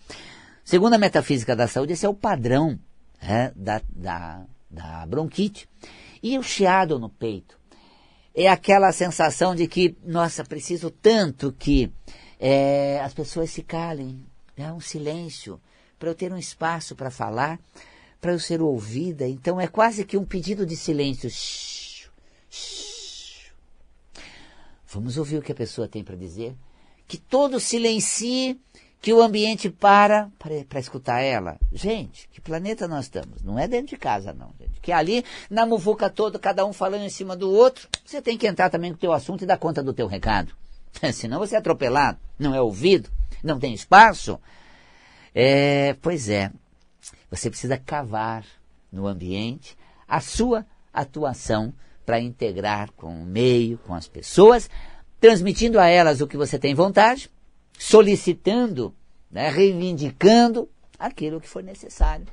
segundo 0.65 0.95
a 0.95 0.99
metafísica 0.99 1.55
da 1.55 1.69
saúde, 1.69 1.93
esse 1.93 2.07
é 2.07 2.09
o 2.09 2.15
padrão 2.15 2.79
é, 3.21 3.53
da, 3.55 3.81
da, 3.89 4.45
da 4.71 5.07
bronquite. 5.07 5.69
E 6.23 6.39
o 6.39 6.43
chiado 6.43 6.99
no 6.99 7.09
peito 7.09 7.59
é 8.35 8.49
aquela 8.49 8.91
sensação 8.93 9.55
de 9.55 9.69
que, 9.69 9.97
nossa, 10.05 10.45
preciso 10.45 10.91
tanto 10.91 11.53
que 11.53 11.93
é, 12.41 13.01
as 13.01 13.15
pessoas 13.15 13.51
se 13.51 13.63
calem, 13.63 14.25
é 14.57 14.73
um 14.73 14.81
silêncio, 14.81 15.61
para 15.99 16.09
eu 16.11 16.15
ter 16.15 16.33
um 16.33 16.39
espaço 16.39 16.97
para 16.97 17.11
falar, 17.11 17.61
para 18.21 18.33
eu 18.33 18.39
ser 18.39 18.61
ouvida. 18.61 19.29
Então 19.29 19.61
é 19.61 19.67
quase 19.67 20.05
que 20.05 20.17
um 20.17 20.25
pedido 20.25 20.67
de 20.67 20.77
silêncio. 20.77 21.31
Shhh, 21.31 22.09
shhh. 22.51 22.94
Vamos 24.95 25.19
ouvir 25.19 25.39
o 25.39 25.43
que 25.43 25.51
a 25.51 25.57
pessoa 25.57 25.89
tem 25.89 26.05
para 26.05 26.15
dizer. 26.15 26.55
Que 27.09 27.19
todo 27.19 27.59
silencie, 27.59 28.61
que 29.01 29.13
o 29.13 29.21
ambiente 29.21 29.69
para 29.69 30.31
para 30.39 30.81
escutar 30.81 31.21
ela. 31.21 31.59
Gente, 31.73 32.29
que 32.29 32.41
planeta 32.41 32.87
nós 32.87 33.07
estamos? 33.07 33.43
Não 33.43 33.59
é 33.59 33.67
dentro 33.67 33.89
de 33.89 33.97
casa, 33.97 34.33
não, 34.33 34.51
gente. 34.59 34.81
Que 34.81 34.93
ali, 34.93 35.25
na 35.51 35.67
muvuca 35.67 36.09
toda, 36.09 36.39
cada 36.39 36.65
um 36.65 36.73
falando 36.73 37.03
em 37.03 37.11
cima 37.11 37.37
do 37.37 37.51
outro, 37.51 37.89
você 38.05 38.23
tem 38.23 38.39
que 38.39 38.47
entrar 38.47 38.71
também 38.71 38.93
com 38.93 38.97
o 38.97 39.01
teu 39.01 39.13
assunto 39.13 39.43
e 39.43 39.47
dar 39.47 39.59
conta 39.59 39.83
do 39.83 39.93
teu 39.93 40.07
recado. 40.07 40.55
Senão 41.13 41.41
você 41.41 41.57
é 41.57 41.59
atropelado, 41.59 42.19
não 42.39 42.55
é 42.55 42.61
ouvido, 42.61 43.11
não 43.43 43.59
tem 43.59 43.75
espaço. 43.75 44.41
É, 45.35 45.95
pois 46.01 46.29
é, 46.29 46.53
você 47.29 47.51
precisa 47.51 47.77
cavar 47.77 48.47
no 48.93 49.09
ambiente 49.09 49.77
a 50.07 50.21
sua 50.21 50.65
atuação 50.93 51.75
para 52.05 52.21
integrar 52.21 52.91
com 52.93 53.23
o 53.23 53.27
meio, 53.27 53.79
com 53.79 53.95
as 53.95 54.07
pessoas, 54.07 54.69
transmitindo 55.21 55.79
a 55.79 55.87
elas 55.87 56.21
o 56.21 56.27
que 56.27 56.37
você 56.37 56.59
tem 56.59 56.75
vontade, 56.75 57.31
solicitando, 57.79 58.95
né, 59.31 59.49
reivindicando 59.49 60.69
aquilo 60.99 61.41
que 61.41 61.49
for 61.49 61.63
necessário. 61.63 62.27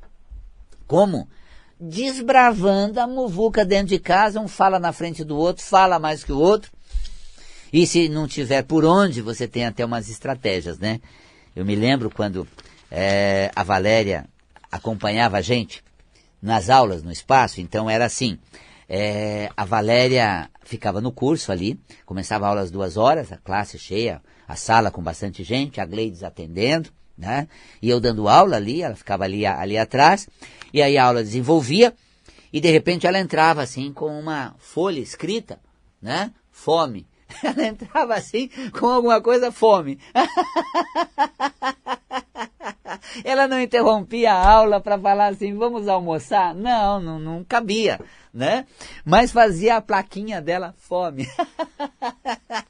Como? 0.85 1.27
Desbravando 1.79 2.99
a 2.99 3.07
muvuca 3.07 3.65
dentro 3.65 3.87
de 3.87 3.99
casa, 3.99 4.39
um 4.39 4.47
fala 4.47 4.77
na 4.77 4.91
frente 4.91 5.23
do 5.23 5.37
outro, 5.37 5.63
fala 5.63 5.97
mais 5.97 6.23
que 6.23 6.31
o 6.31 6.37
outro. 6.37 6.71
E 7.73 7.87
se 7.87 8.09
não 8.09 8.27
tiver 8.27 8.63
por 8.63 8.83
onde, 8.83 9.21
você 9.21 9.47
tem 9.47 9.65
até 9.65 9.85
umas 9.85 10.09
estratégias, 10.09 10.77
né? 10.77 10.99
Eu 11.55 11.65
me 11.65 11.75
lembro 11.75 12.09
quando 12.09 12.47
é, 12.91 13.49
a 13.55 13.63
Valéria 13.63 14.25
acompanhava 14.69 15.37
a 15.37 15.41
gente 15.41 15.83
nas 16.41 16.69
aulas, 16.69 17.03
no 17.03 17.11
espaço, 17.11 17.61
então 17.61 17.89
era 17.89 18.05
assim, 18.05 18.37
é, 18.93 19.49
a 19.55 19.63
Valéria 19.63 20.49
ficava 20.65 20.99
no 20.99 21.13
curso 21.13 21.49
ali, 21.49 21.79
começava 22.05 22.45
a 22.45 22.49
aula 22.49 22.59
às 22.59 22.69
duas 22.69 22.97
horas, 22.97 23.31
a 23.31 23.37
classe 23.37 23.79
cheia, 23.79 24.21
a 24.45 24.57
sala 24.57 24.91
com 24.91 25.01
bastante 25.01 25.45
gente, 25.45 25.79
a 25.79 25.85
Gleides 25.85 26.23
atendendo, 26.23 26.89
né? 27.17 27.47
E 27.81 27.89
eu 27.89 28.01
dando 28.01 28.27
aula 28.27 28.57
ali, 28.57 28.81
ela 28.81 28.93
ficava 28.93 29.23
ali, 29.23 29.45
ali 29.45 29.77
atrás, 29.77 30.27
e 30.73 30.81
aí 30.81 30.97
a 30.97 31.05
aula 31.05 31.23
desenvolvia, 31.23 31.93
e 32.51 32.59
de 32.59 32.69
repente 32.69 33.07
ela 33.07 33.17
entrava 33.17 33.61
assim 33.61 33.93
com 33.93 34.07
uma 34.19 34.55
folha 34.59 34.99
escrita, 34.99 35.61
né? 36.01 36.33
Fome. 36.51 37.07
Ela 37.41 37.65
entrava 37.65 38.13
assim 38.13 38.49
com 38.77 38.87
alguma 38.87 39.21
coisa 39.21 39.53
fome. 39.53 39.99
ela 43.23 43.47
não 43.47 43.59
interrompia 43.59 44.33
a 44.33 44.49
aula 44.49 44.79
para 44.79 44.97
falar 44.97 45.27
assim, 45.27 45.55
vamos 45.55 45.87
almoçar? 45.87 46.53
Não, 46.53 46.99
não, 46.99 47.19
não 47.19 47.43
cabia 47.43 47.99
né? 48.33 48.65
Mas 49.03 49.31
fazia 49.31 49.75
a 49.77 49.81
plaquinha 49.81 50.41
dela 50.41 50.73
fome. 50.77 51.27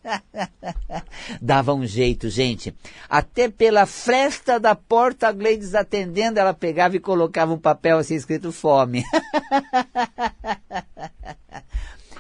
Dava 1.41 1.73
um 1.73 1.85
jeito, 1.85 2.29
gente. 2.29 2.75
Até 3.09 3.47
pela 3.50 3.85
fresta 3.85 4.59
da 4.59 4.75
porta, 4.75 5.27
a 5.27 5.31
Gleides 5.31 5.75
atendendo, 5.75 6.39
ela 6.39 6.53
pegava 6.53 6.95
e 6.95 7.00
colocava 7.00 7.53
um 7.53 7.59
papel 7.59 8.00
assim 8.00 8.15
escrito 8.15 8.51
fome. 8.51 9.03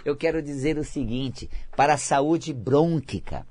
Eu 0.03 0.15
quero 0.15 0.41
dizer 0.41 0.79
o 0.79 0.83
seguinte, 0.83 1.47
para 1.75 1.93
a 1.93 1.97
saúde 1.97 2.51
brônquica, 2.53 3.45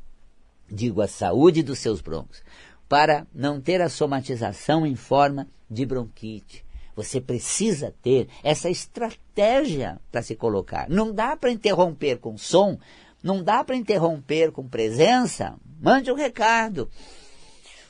digo 0.69 1.01
a 1.01 1.07
saúde 1.07 1.63
dos 1.63 1.79
seus 1.79 2.01
brônquios, 2.01 2.43
para 2.91 3.25
não 3.33 3.61
ter 3.61 3.81
a 3.81 3.89
somatização 3.89 4.85
em 4.85 4.97
forma 4.97 5.47
de 5.71 5.87
bronquite. 5.87 6.65
Você 6.97 7.21
precisa 7.21 7.95
ter 8.03 8.29
essa 8.43 8.69
estratégia 8.69 10.01
para 10.11 10.23
se 10.23 10.35
colocar. 10.35 10.91
Não 10.91 11.15
dá 11.15 11.37
para 11.37 11.53
interromper 11.53 12.19
com 12.19 12.37
som, 12.37 12.77
não 13.23 13.45
dá 13.45 13.63
para 13.63 13.77
interromper 13.77 14.51
com 14.51 14.67
presença. 14.67 15.55
Mande 15.81 16.11
um 16.11 16.17
recado. 16.17 16.91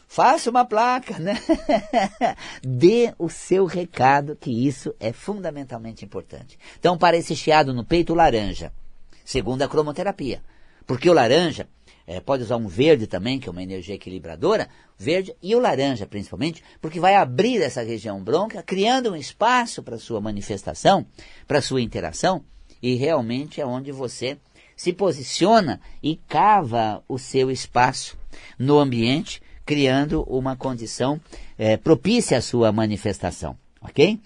Faça 0.07 0.51
uma 0.51 0.67
placa, 0.67 1.19
né? 1.19 1.41
Dê 2.63 3.15
o 3.19 3.31
seu 3.31 3.65
recado, 3.65 4.37
que 4.37 4.51
isso 4.51 4.95
é 5.01 5.15
fundamentalmente 5.15 6.05
importante. 6.05 6.59
Então, 6.79 6.99
para 6.99 7.17
esse 7.17 7.35
chiado 7.35 7.73
no 7.73 7.87
peito, 7.87 8.13
laranja, 8.13 8.71
segundo 9.25 9.63
a 9.63 9.69
cromoterapia. 9.69 10.43
Porque 10.87 11.09
o 11.09 11.15
laranja, 11.15 11.69
é, 12.11 12.19
pode 12.19 12.43
usar 12.43 12.57
um 12.57 12.67
verde 12.67 13.07
também, 13.07 13.39
que 13.39 13.49
é 13.49 13.53
uma 13.53 13.63
energia 13.63 13.95
equilibradora, 13.95 14.69
verde, 14.99 15.33
e 15.41 15.55
o 15.55 15.61
laranja 15.61 16.07
principalmente, 16.07 16.61
porque 16.81 16.99
vai 16.99 17.15
abrir 17.15 17.63
essa 17.63 17.83
região 17.83 18.21
bronca, 18.21 18.65
criando 18.65 19.13
um 19.13 19.17
espaço 19.17 19.81
para 19.81 19.97
sua 19.97 20.21
manifestação, 20.21 21.07
para 21.47 21.63
sua 21.63 21.81
interação, 21.81 22.43
e 22.83 22.97
realmente 22.97 23.61
é 23.61 23.67
onde 23.67 23.93
você 23.93 24.37
se 24.75 24.93
posiciona 24.93 25.81
e 26.03 26.17
cava 26.17 27.01
o 27.09 27.17
seu 27.17 27.49
espaço 27.49 28.19
no 28.59 28.81
ambiente, 28.81 29.41
criando 29.65 30.25
uma 30.25 30.57
condição 30.57 31.21
é, 31.57 31.77
propícia 31.77 32.39
à 32.39 32.43
sua 32.43 32.73
manifestação, 32.73 33.57
ok? 33.81 34.19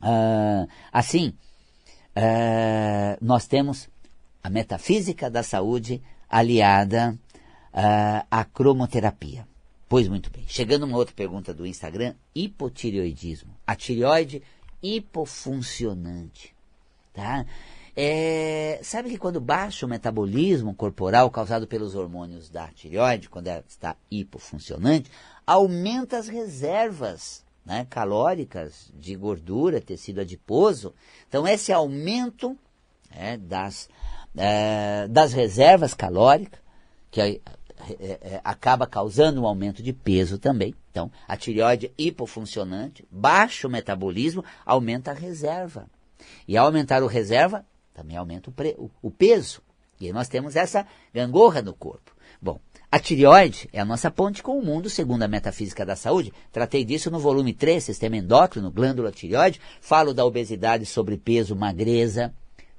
Uh, 0.00 0.66
assim, 0.90 1.34
uh, 2.16 3.18
nós 3.20 3.46
temos 3.46 3.90
a 4.42 4.48
metafísica 4.48 5.28
da 5.28 5.42
saúde 5.42 6.00
aliada 6.34 7.16
uh, 7.72 8.26
à 8.28 8.44
cromoterapia. 8.44 9.46
Pois 9.88 10.08
muito 10.08 10.30
bem. 10.30 10.44
Chegando 10.48 10.82
uma 10.82 10.96
outra 10.96 11.14
pergunta 11.14 11.54
do 11.54 11.64
Instagram, 11.64 12.14
hipotireoidismo. 12.34 13.54
A 13.64 13.76
tireoide 13.76 14.42
hipofuncionante. 14.82 16.52
Tá? 17.12 17.46
É, 17.96 18.80
sabe 18.82 19.10
que 19.10 19.16
quando 19.16 19.40
baixa 19.40 19.86
o 19.86 19.88
metabolismo 19.88 20.74
corporal 20.74 21.30
causado 21.30 21.68
pelos 21.68 21.94
hormônios 21.94 22.50
da 22.50 22.66
tireoide, 22.66 23.30
quando 23.30 23.46
ela 23.46 23.64
está 23.68 23.94
hipofuncionante, 24.10 25.08
aumenta 25.46 26.18
as 26.18 26.26
reservas 26.26 27.44
né, 27.64 27.86
calóricas 27.88 28.92
de 28.98 29.14
gordura, 29.14 29.80
tecido 29.80 30.20
adiposo. 30.20 30.92
Então, 31.28 31.46
esse 31.46 31.72
aumento 31.72 32.58
é, 33.12 33.36
das 33.36 33.88
é, 34.36 35.06
das 35.08 35.32
reservas 35.32 35.94
calóricas, 35.94 36.60
que 37.10 37.20
é, 37.20 37.28
é, 37.28 37.40
é, 38.00 38.40
acaba 38.42 38.86
causando 38.86 39.42
um 39.42 39.46
aumento 39.46 39.82
de 39.82 39.92
peso 39.92 40.38
também. 40.38 40.74
Então, 40.90 41.10
a 41.26 41.36
tireoide 41.36 41.92
hipofuncionante, 41.98 43.06
baixo 43.10 43.68
metabolismo, 43.68 44.44
aumenta 44.64 45.10
a 45.10 45.14
reserva. 45.14 45.86
E 46.46 46.56
ao 46.56 46.66
aumentar 46.66 47.02
o 47.02 47.06
reserva, 47.06 47.64
também 47.92 48.16
aumenta 48.16 48.50
o, 48.50 48.52
pre, 48.52 48.74
o, 48.78 48.90
o 49.02 49.10
peso. 49.10 49.62
E 50.00 50.06
aí 50.06 50.12
nós 50.12 50.28
temos 50.28 50.56
essa 50.56 50.86
gangorra 51.12 51.62
no 51.62 51.74
corpo. 51.74 52.14
Bom, 52.40 52.60
a 52.90 52.98
tireoide 52.98 53.68
é 53.72 53.80
a 53.80 53.84
nossa 53.84 54.10
ponte 54.10 54.42
com 54.42 54.58
o 54.58 54.64
mundo, 54.64 54.90
segundo 54.90 55.22
a 55.22 55.28
metafísica 55.28 55.84
da 55.84 55.96
saúde. 55.96 56.32
Tratei 56.52 56.84
disso 56.84 57.10
no 57.10 57.18
volume 57.18 57.52
3, 57.52 57.82
Sistema 57.82 58.16
Endócrino, 58.16 58.70
Glândula 58.70 59.10
Tireoide. 59.10 59.60
Falo 59.80 60.12
da 60.12 60.24
obesidade, 60.24 60.86
sobrepeso, 60.86 61.56
magreza, 61.56 62.34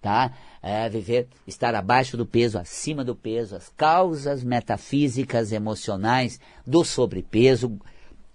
tá? 0.06 0.32
É, 0.62 0.88
viver, 0.88 1.28
estar 1.48 1.74
abaixo 1.74 2.16
do 2.16 2.28
peso, 2.28 2.60
acima 2.60 3.04
do 3.04 3.16
peso, 3.16 3.56
as 3.56 3.70
causas 3.70 4.44
metafísicas 4.44 5.52
emocionais 5.52 6.40
do 6.64 6.84
sobrepeso, 6.84 7.80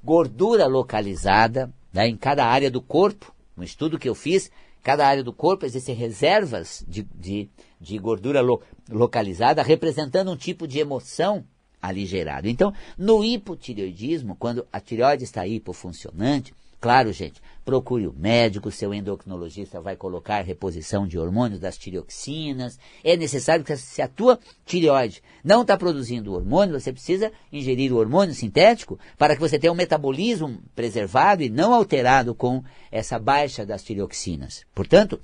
gordura 0.03 0.67
localizada 0.67 1.73
né, 1.93 2.09
em 2.09 2.17
cada 2.17 2.45
área 2.45 2.69
do 2.69 2.83
corpo. 2.83 3.33
No 3.57 3.63
estudo 3.63 4.01
que 4.01 4.09
eu 4.09 4.17
fiz, 4.17 4.51
cada 4.83 5.07
área 5.07 5.23
do 5.23 5.33
corpo 5.33 5.65
existem 5.65 5.95
reservas 5.95 6.85
de, 6.89 7.07
de, 7.15 7.49
de 7.81 7.99
gordura 7.99 8.41
lo, 8.41 8.61
localizada 8.91 9.63
representando 9.63 10.33
um 10.33 10.37
tipo 10.37 10.67
de 10.67 10.81
emoção 10.81 11.45
ali 11.81 12.05
gerado. 12.05 12.49
Então, 12.49 12.75
no 12.99 13.23
hipotireoidismo, 13.23 14.35
quando 14.35 14.67
a 14.73 14.81
tireoide 14.81 15.23
está 15.23 15.47
hipofuncionante, 15.47 16.53
Claro, 16.81 17.13
gente, 17.13 17.43
procure 17.63 18.07
o 18.07 18.13
médico, 18.13 18.71
seu 18.71 18.95
endocrinologista 18.95 19.81
vai 19.81 19.95
colocar 19.95 20.41
reposição 20.41 21.07
de 21.07 21.19
hormônios 21.19 21.61
das 21.61 21.77
tireoxinas. 21.77 22.79
É 23.05 23.17
necessário 23.17 23.65
que 23.65 23.77
se 23.77 24.01
a 24.01 24.09
tua 24.09 24.41
tireoide 24.65 25.23
não 25.45 25.61
está 25.61 25.77
produzindo 25.77 26.33
hormônio, 26.33 26.81
você 26.81 26.91
precisa 26.91 27.31
ingerir 27.53 27.93
o 27.93 27.99
hormônio 27.99 28.35
sintético 28.35 28.99
para 29.19 29.35
que 29.35 29.41
você 29.41 29.59
tenha 29.59 29.73
um 29.73 29.77
metabolismo 29.77 30.59
preservado 30.75 31.43
e 31.43 31.51
não 31.51 31.75
alterado 31.75 32.35
com 32.35 32.65
essa 32.91 33.19
baixa 33.19 33.67
das 33.67 33.83
tireoxinas. 33.83 34.65
Portanto, 34.75 35.21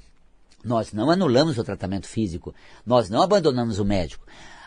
nós 0.63 0.93
não 0.93 1.11
anulamos 1.11 1.57
o 1.57 1.65
tratamento 1.65 2.07
físico, 2.07 2.55
nós 2.85 3.09
não 3.09 3.23
abandonamos 3.23 3.79
o 3.79 3.85
médico. 3.85 4.27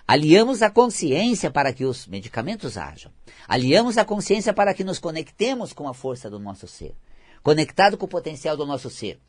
Aliamos 0.09 0.63
a 0.63 0.71
consciência 0.71 1.51
para 1.51 1.71
que 1.71 1.85
os 1.85 2.07
medicamentos 2.07 2.79
hajam. 2.79 3.11
Aliamos 3.47 3.95
a 3.95 4.03
consciência 4.03 4.51
para 4.51 4.73
que 4.73 4.83
nos 4.83 4.97
conectemos 4.97 5.71
com 5.71 5.87
a 5.87 5.93
força 5.93 6.31
do 6.31 6.39
nosso 6.39 6.67
ser. 6.67 6.95
Conectado 7.43 7.95
com 7.95 8.07
o 8.07 8.09
potencial 8.09 8.57
do 8.57 8.65
nosso 8.65 8.89
ser. 8.89 9.19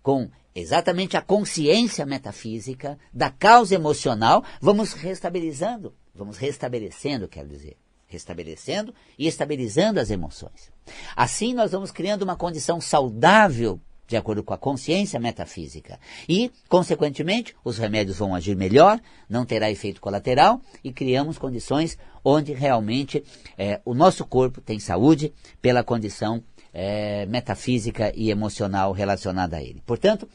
Com 0.00 0.30
exatamente 0.54 1.16
a 1.16 1.20
consciência 1.20 2.06
metafísica 2.06 2.96
da 3.12 3.28
causa 3.28 3.74
emocional, 3.74 4.44
vamos 4.60 4.92
restabilizando, 4.92 5.96
vamos 6.14 6.36
restabelecendo, 6.36 7.26
quer 7.26 7.44
dizer, 7.44 7.76
restabelecendo 8.06 8.94
e 9.18 9.26
estabilizando 9.26 9.98
as 9.98 10.12
emoções. 10.12 10.70
Assim 11.16 11.52
nós 11.52 11.72
vamos 11.72 11.90
criando 11.90 12.22
uma 12.22 12.36
condição 12.36 12.80
saudável 12.80 13.80
de 14.10 14.16
acordo 14.16 14.42
com 14.42 14.52
a 14.52 14.58
consciência 14.58 15.20
metafísica. 15.20 16.00
E, 16.28 16.50
consequentemente, 16.68 17.54
os 17.64 17.78
remédios 17.78 18.18
vão 18.18 18.34
agir 18.34 18.56
melhor, 18.56 19.00
não 19.28 19.46
terá 19.46 19.70
efeito 19.70 20.00
colateral 20.00 20.60
e 20.82 20.92
criamos 20.92 21.38
condições 21.38 21.96
onde 22.24 22.52
realmente 22.52 23.22
é, 23.56 23.80
o 23.84 23.94
nosso 23.94 24.26
corpo 24.26 24.60
tem 24.60 24.80
saúde 24.80 25.32
pela 25.62 25.84
condição 25.84 26.42
é, 26.74 27.24
metafísica 27.26 28.12
e 28.16 28.30
emocional 28.30 28.90
relacionada 28.90 29.58
a 29.58 29.62
ele. 29.62 29.80
Portanto, 29.86 30.28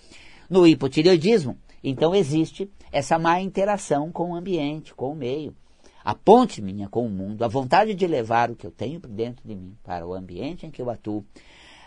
no 0.49 0.65
hipotireoidismo, 0.65 1.57
então 1.83 2.15
existe 2.15 2.71
essa 2.93 3.19
má 3.19 3.41
interação 3.41 4.09
com 4.09 4.31
o 4.31 4.35
ambiente, 4.35 4.95
com 4.95 5.11
o 5.11 5.15
meio. 5.15 5.53
A 6.01 6.15
ponte 6.15 6.61
minha 6.61 6.87
com 6.87 7.05
o 7.05 7.09
mundo, 7.09 7.43
a 7.43 7.47
vontade 7.49 7.93
de 7.93 8.07
levar 8.07 8.49
o 8.49 8.55
que 8.55 8.65
eu 8.65 8.71
tenho 8.71 9.01
dentro 9.01 9.45
de 9.45 9.53
mim 9.53 9.75
para 9.83 10.07
o 10.07 10.13
ambiente 10.13 10.65
em 10.65 10.71
que 10.71 10.81
eu 10.81 10.89
atuo, 10.89 11.25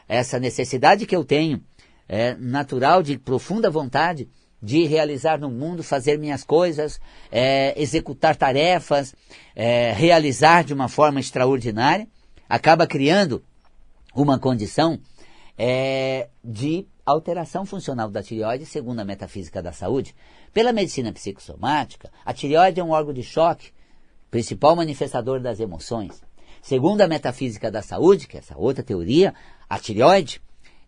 essa 0.09 0.39
necessidade 0.39 1.07
que 1.07 1.15
eu 1.15 1.25
tenho 1.25 1.63
é, 2.09 2.35
natural, 2.35 3.03
de 3.03 3.19
profunda 3.19 3.71
vontade 3.71 4.29
de 4.61 4.85
realizar 4.87 5.39
no 5.39 5.51
mundo, 5.51 5.83
fazer 5.83 6.19
minhas 6.19 6.43
coisas, 6.43 7.01
é, 7.31 7.81
executar 7.81 8.35
tarefas, 8.35 9.15
é, 9.55 9.93
realizar 9.93 10.65
de 10.65 10.75
uma 10.75 10.89
forma 10.89 11.21
extraordinária, 11.21 12.09
acaba 12.49 12.87
criando 12.87 13.43
uma 14.15 14.39
condição 14.39 14.99
é, 15.57 16.29
de 16.43 16.87
alteração 17.07 17.65
funcional 17.65 18.11
da 18.11 18.23
tireoide, 18.23 18.67
segundo 18.67 19.01
a 19.01 19.05
metafísica 19.05 19.63
da 19.63 19.73
saúde. 19.73 20.15
Pela 20.53 20.73
medicina 20.73 21.13
psicossomática, 21.13 22.11
a 22.25 22.33
tireoide 22.33 22.81
é 22.81 22.85
um 22.85 22.91
órgão 22.91 23.13
de 23.13 23.23
choque, 23.23 23.71
principal 24.31 24.75
manifestador 24.75 25.41
das 25.41 25.61
emoções. 25.61 26.23
Segundo 26.61 27.01
a 27.01 27.09
metafísica 27.09 27.71
da 27.71 27.81
saúde, 27.81 28.27
que 28.27 28.37
é 28.37 28.41
essa 28.41 28.59
outra 28.59 28.83
teoria, 28.83 29.33
a 29.69 29.79
tireoide 29.79 30.41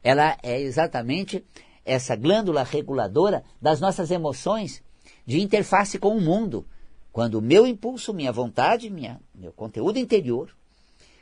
ela 0.02 0.36
é 0.42 0.60
exatamente 0.60 1.44
essa 1.84 2.14
glândula 2.16 2.62
reguladora 2.62 3.44
das 3.60 3.80
nossas 3.80 4.10
emoções 4.10 4.82
de 5.26 5.40
interface 5.40 5.98
com 5.98 6.16
o 6.16 6.20
mundo. 6.20 6.66
Quando 7.12 7.36
o 7.36 7.42
meu 7.42 7.66
impulso, 7.66 8.14
minha 8.14 8.32
vontade, 8.32 8.90
minha, 8.90 9.20
meu 9.34 9.52
conteúdo 9.52 9.98
interior 9.98 10.54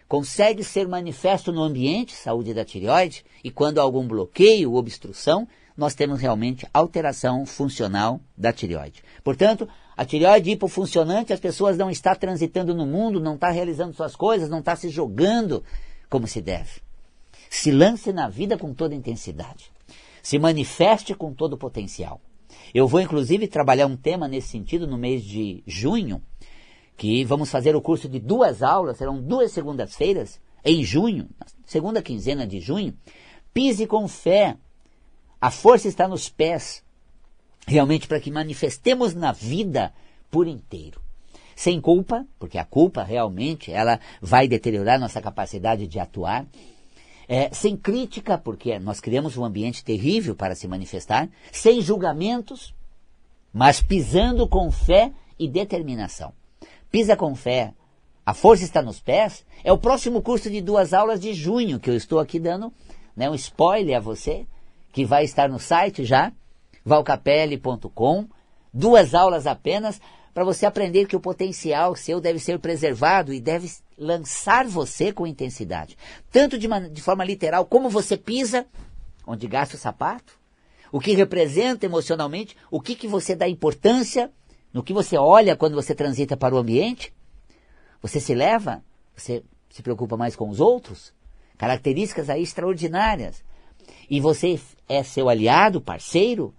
consegue 0.07 0.65
ser 0.65 0.89
manifesto 0.89 1.53
no 1.53 1.63
ambiente, 1.63 2.15
saúde 2.15 2.55
da 2.55 2.65
tireoide, 2.65 3.25
e 3.45 3.51
quando 3.51 3.79
há 3.79 3.83
algum 3.83 4.07
bloqueio 4.07 4.73
ou 4.73 4.79
obstrução, 4.79 5.47
nós 5.77 5.95
temos 5.95 6.21
realmente 6.21 6.67
alteração 6.73 7.45
funcional 7.45 8.21
da 8.37 8.53
tireoide. 8.53 9.03
Portanto, 9.23 9.69
a 9.97 10.05
tireoide 10.05 10.51
hipofuncionante, 10.51 11.33
as 11.33 11.41
pessoas 11.41 11.77
não 11.77 11.91
estão 11.91 12.15
transitando 12.15 12.75
no 12.75 12.87
mundo, 12.87 13.21
não 13.21 13.35
estão 13.35 13.53
realizando 13.53 13.95
suas 13.95 14.17
coisas, 14.17 14.49
não 14.49 14.61
estão 14.61 14.77
se 14.77 14.89
jogando 14.89 15.63
como 16.09 16.27
se 16.27 16.41
deve. 16.41 16.88
Se 17.51 17.71
lance 17.71 18.13
na 18.13 18.29
vida 18.29 18.59
com 18.59 18.75
toda 18.75 18.95
intensidade. 18.95 19.71
Se 20.23 20.39
manifeste 20.39 21.15
com 21.15 21.33
todo 21.33 21.55
o 21.55 21.59
potencial. 21.59 22.21
Eu 22.75 22.87
vou, 22.87 23.01
inclusive, 23.01 23.49
trabalhar 23.49 23.87
um 23.87 23.97
tema 23.97 24.29
nesse 24.29 24.49
sentido 24.49 24.87
no 24.87 24.99
mês 24.99 25.25
de 25.25 25.63
junho, 25.67 26.23
que 26.97 27.25
vamos 27.25 27.51
fazer 27.51 27.75
o 27.77 27.81
curso 27.81 28.09
de 28.09 28.19
duas 28.19 28.63
aulas, 28.63 28.99
serão 28.99 29.21
duas 29.21 29.53
segundas-feiras, 29.53 30.41
em 30.65 30.85
junho, 30.85 31.29
segunda 31.65 32.03
quinzena 32.03 32.47
de 32.47 32.61
junho. 32.61 32.95
Pise 33.55 33.87
com 33.87 34.07
fé. 34.09 34.57
A 35.41 35.51
força 35.51 35.89
está 35.89 36.09
nos 36.09 36.29
pés, 36.29 36.83
realmente 37.67 38.09
para 38.09 38.21
que 38.21 38.31
manifestemos 38.31 39.15
na 39.15 39.33
vida 39.33 39.95
por 40.31 40.47
inteiro. 40.47 41.01
Sem 41.55 41.81
culpa, 41.81 42.27
porque 42.39 42.59
a 42.59 42.65
culpa 42.65 43.03
realmente 43.03 43.73
ela 43.73 43.99
vai 44.21 44.47
deteriorar 44.47 44.99
nossa 44.99 45.21
capacidade 45.21 45.87
de 45.87 45.99
atuar. 45.99 46.47
É, 47.29 47.51
sem 47.53 47.77
crítica, 47.77 48.39
porque 48.39 48.79
nós 48.79 49.01
criamos 49.01 49.37
um 49.37 49.45
ambiente 49.45 49.85
terrível 49.85 50.35
para 50.35 50.55
se 50.55 50.67
manifestar. 50.67 51.29
Sem 51.53 51.83
julgamentos, 51.83 52.75
mas 53.53 53.83
pisando 53.83 54.49
com 54.49 54.71
fé 54.71 55.13
e 55.39 55.47
determinação. 55.47 56.33
Pisa 56.91 57.17
com 57.17 57.35
fé. 57.35 57.75
A 58.25 58.33
força 58.33 58.65
está 58.65 58.81
nos 58.81 59.01
pés. 59.01 59.45
É 59.63 59.73
o 59.73 59.79
próximo 59.79 60.23
curso 60.23 60.51
de 60.51 60.61
duas 60.61 60.95
aulas 60.95 61.21
de 61.21 61.35
junho 61.35 61.79
que 61.79 61.91
eu 61.91 61.95
estou 61.97 62.19
aqui 62.19 62.39
dando 62.39 62.73
né, 63.15 63.29
um 63.29 63.35
spoiler 63.35 63.97
a 63.97 64.01
você, 64.01 64.47
que 64.93 65.05
vai 65.05 65.25
estar 65.25 65.49
no 65.49 65.59
site 65.59 66.05
já, 66.05 66.33
valcapelli.com. 66.85 68.27
Duas 68.73 69.15
aulas 69.15 69.47
apenas 69.47 70.01
para 70.39 70.45
você 70.45 70.67
aprender 70.67 71.09
que 71.09 71.17
o 71.17 71.21
potencial 71.21 71.97
seu 71.97 72.21
deve 72.21 72.39
ser 72.39 72.61
preservado 72.61 73.35
e 73.35 73.41
deve 73.41 73.69
lançar 73.99 74.69
você 74.69 75.13
com 75.13 75.27
intensidade. 75.27 75.99
Tanto 76.31 76.57
de, 76.57 76.69
de 76.93 77.03
forma 77.03 77.25
literal, 77.25 77.67
como 77.67 77.91
você 77.91 78.17
pisa, 78.17 78.65
onde 79.27 79.49
gasta 79.49 79.75
o 79.75 79.79
sapato, 79.79 80.39
o 80.93 81.01
que 81.01 81.13
representa 81.13 81.87
emocionalmente, 81.87 82.57
o 82.71 82.81
que, 82.81 82.95
que 82.95 83.09
você 83.09 83.35
dá 83.35 83.49
importância 83.49 84.31
no 84.73 84.81
que 84.81 84.93
você 84.93 85.19
olha 85.19 85.57
quando 85.57 85.75
você 85.75 85.93
transita 85.93 86.37
para 86.37 86.55
o 86.55 86.59
ambiente? 86.59 87.13
Você 88.01 88.21
se 88.21 88.33
leva? 88.33 88.85
Você 89.17 89.43
se 89.69 89.83
preocupa 89.83 90.17
mais 90.17 90.37
com 90.37 90.49
os 90.49 90.61
outros? 90.61 91.13
Características 91.57 92.31
aí 92.31 92.45
extraordinárias. 92.45 93.43
E 94.09 94.21
você 94.21 94.61
é 94.89 95.03
seu 95.03 95.29
aliado, 95.29 95.81
parceiro? 95.81 96.55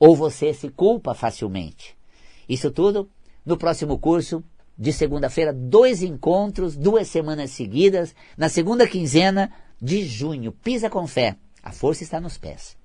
Ou 0.00 0.16
você 0.16 0.52
se 0.52 0.68
culpa 0.68 1.14
facilmente? 1.14 1.93
Isso 2.48 2.70
tudo 2.70 3.08
no 3.44 3.56
próximo 3.56 3.98
curso 3.98 4.42
de 4.76 4.92
segunda-feira, 4.92 5.52
dois 5.52 6.02
encontros, 6.02 6.76
duas 6.76 7.08
semanas 7.08 7.50
seguidas, 7.50 8.14
na 8.36 8.48
segunda 8.48 8.86
quinzena 8.88 9.52
de 9.80 10.04
junho. 10.04 10.52
Pisa 10.52 10.90
com 10.90 11.06
fé. 11.06 11.36
A 11.62 11.72
força 11.72 12.02
está 12.02 12.20
nos 12.20 12.36
pés. 12.36 12.76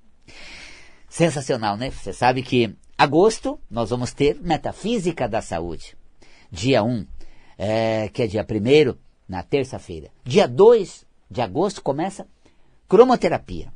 Sensacional, 1.08 1.76
né? 1.76 1.90
Você 1.90 2.12
sabe 2.12 2.42
que 2.42 2.76
agosto 2.96 3.58
nós 3.68 3.90
vamos 3.90 4.12
ter 4.12 4.40
Metafísica 4.40 5.28
da 5.28 5.42
Saúde. 5.42 5.96
Dia 6.50 6.82
1, 6.82 7.06
é, 7.58 8.08
que 8.08 8.22
é 8.22 8.26
dia 8.26 8.46
1 8.48 8.96
na 9.28 9.42
terça-feira. 9.42 10.10
Dia 10.24 10.46
2 10.46 11.04
de 11.30 11.40
agosto 11.40 11.82
começa 11.82 12.26
Cromoterapia, 12.88 13.72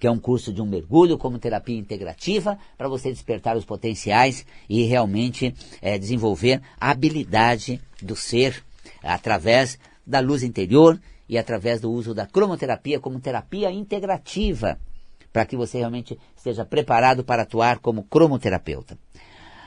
que 0.00 0.06
é 0.06 0.10
um 0.10 0.18
curso 0.18 0.50
de 0.50 0.62
um 0.62 0.66
mergulho 0.66 1.18
como 1.18 1.38
terapia 1.38 1.78
integrativa 1.78 2.58
para 2.78 2.88
você 2.88 3.10
despertar 3.10 3.54
os 3.54 3.66
potenciais 3.66 4.46
e 4.66 4.82
realmente 4.84 5.54
é, 5.82 5.98
desenvolver 5.98 6.62
a 6.80 6.90
habilidade 6.90 7.78
do 8.02 8.16
ser 8.16 8.64
através 9.02 9.78
da 10.06 10.18
luz 10.18 10.42
interior 10.42 10.98
e 11.28 11.36
através 11.36 11.82
do 11.82 11.92
uso 11.92 12.14
da 12.14 12.26
cromoterapia 12.26 12.98
como 12.98 13.20
terapia 13.20 13.70
integrativa 13.70 14.78
para 15.30 15.44
que 15.44 15.54
você 15.54 15.78
realmente 15.78 16.18
esteja 16.34 16.64
preparado 16.64 17.22
para 17.22 17.42
atuar 17.42 17.78
como 17.78 18.02
cromoterapeuta. 18.04 18.98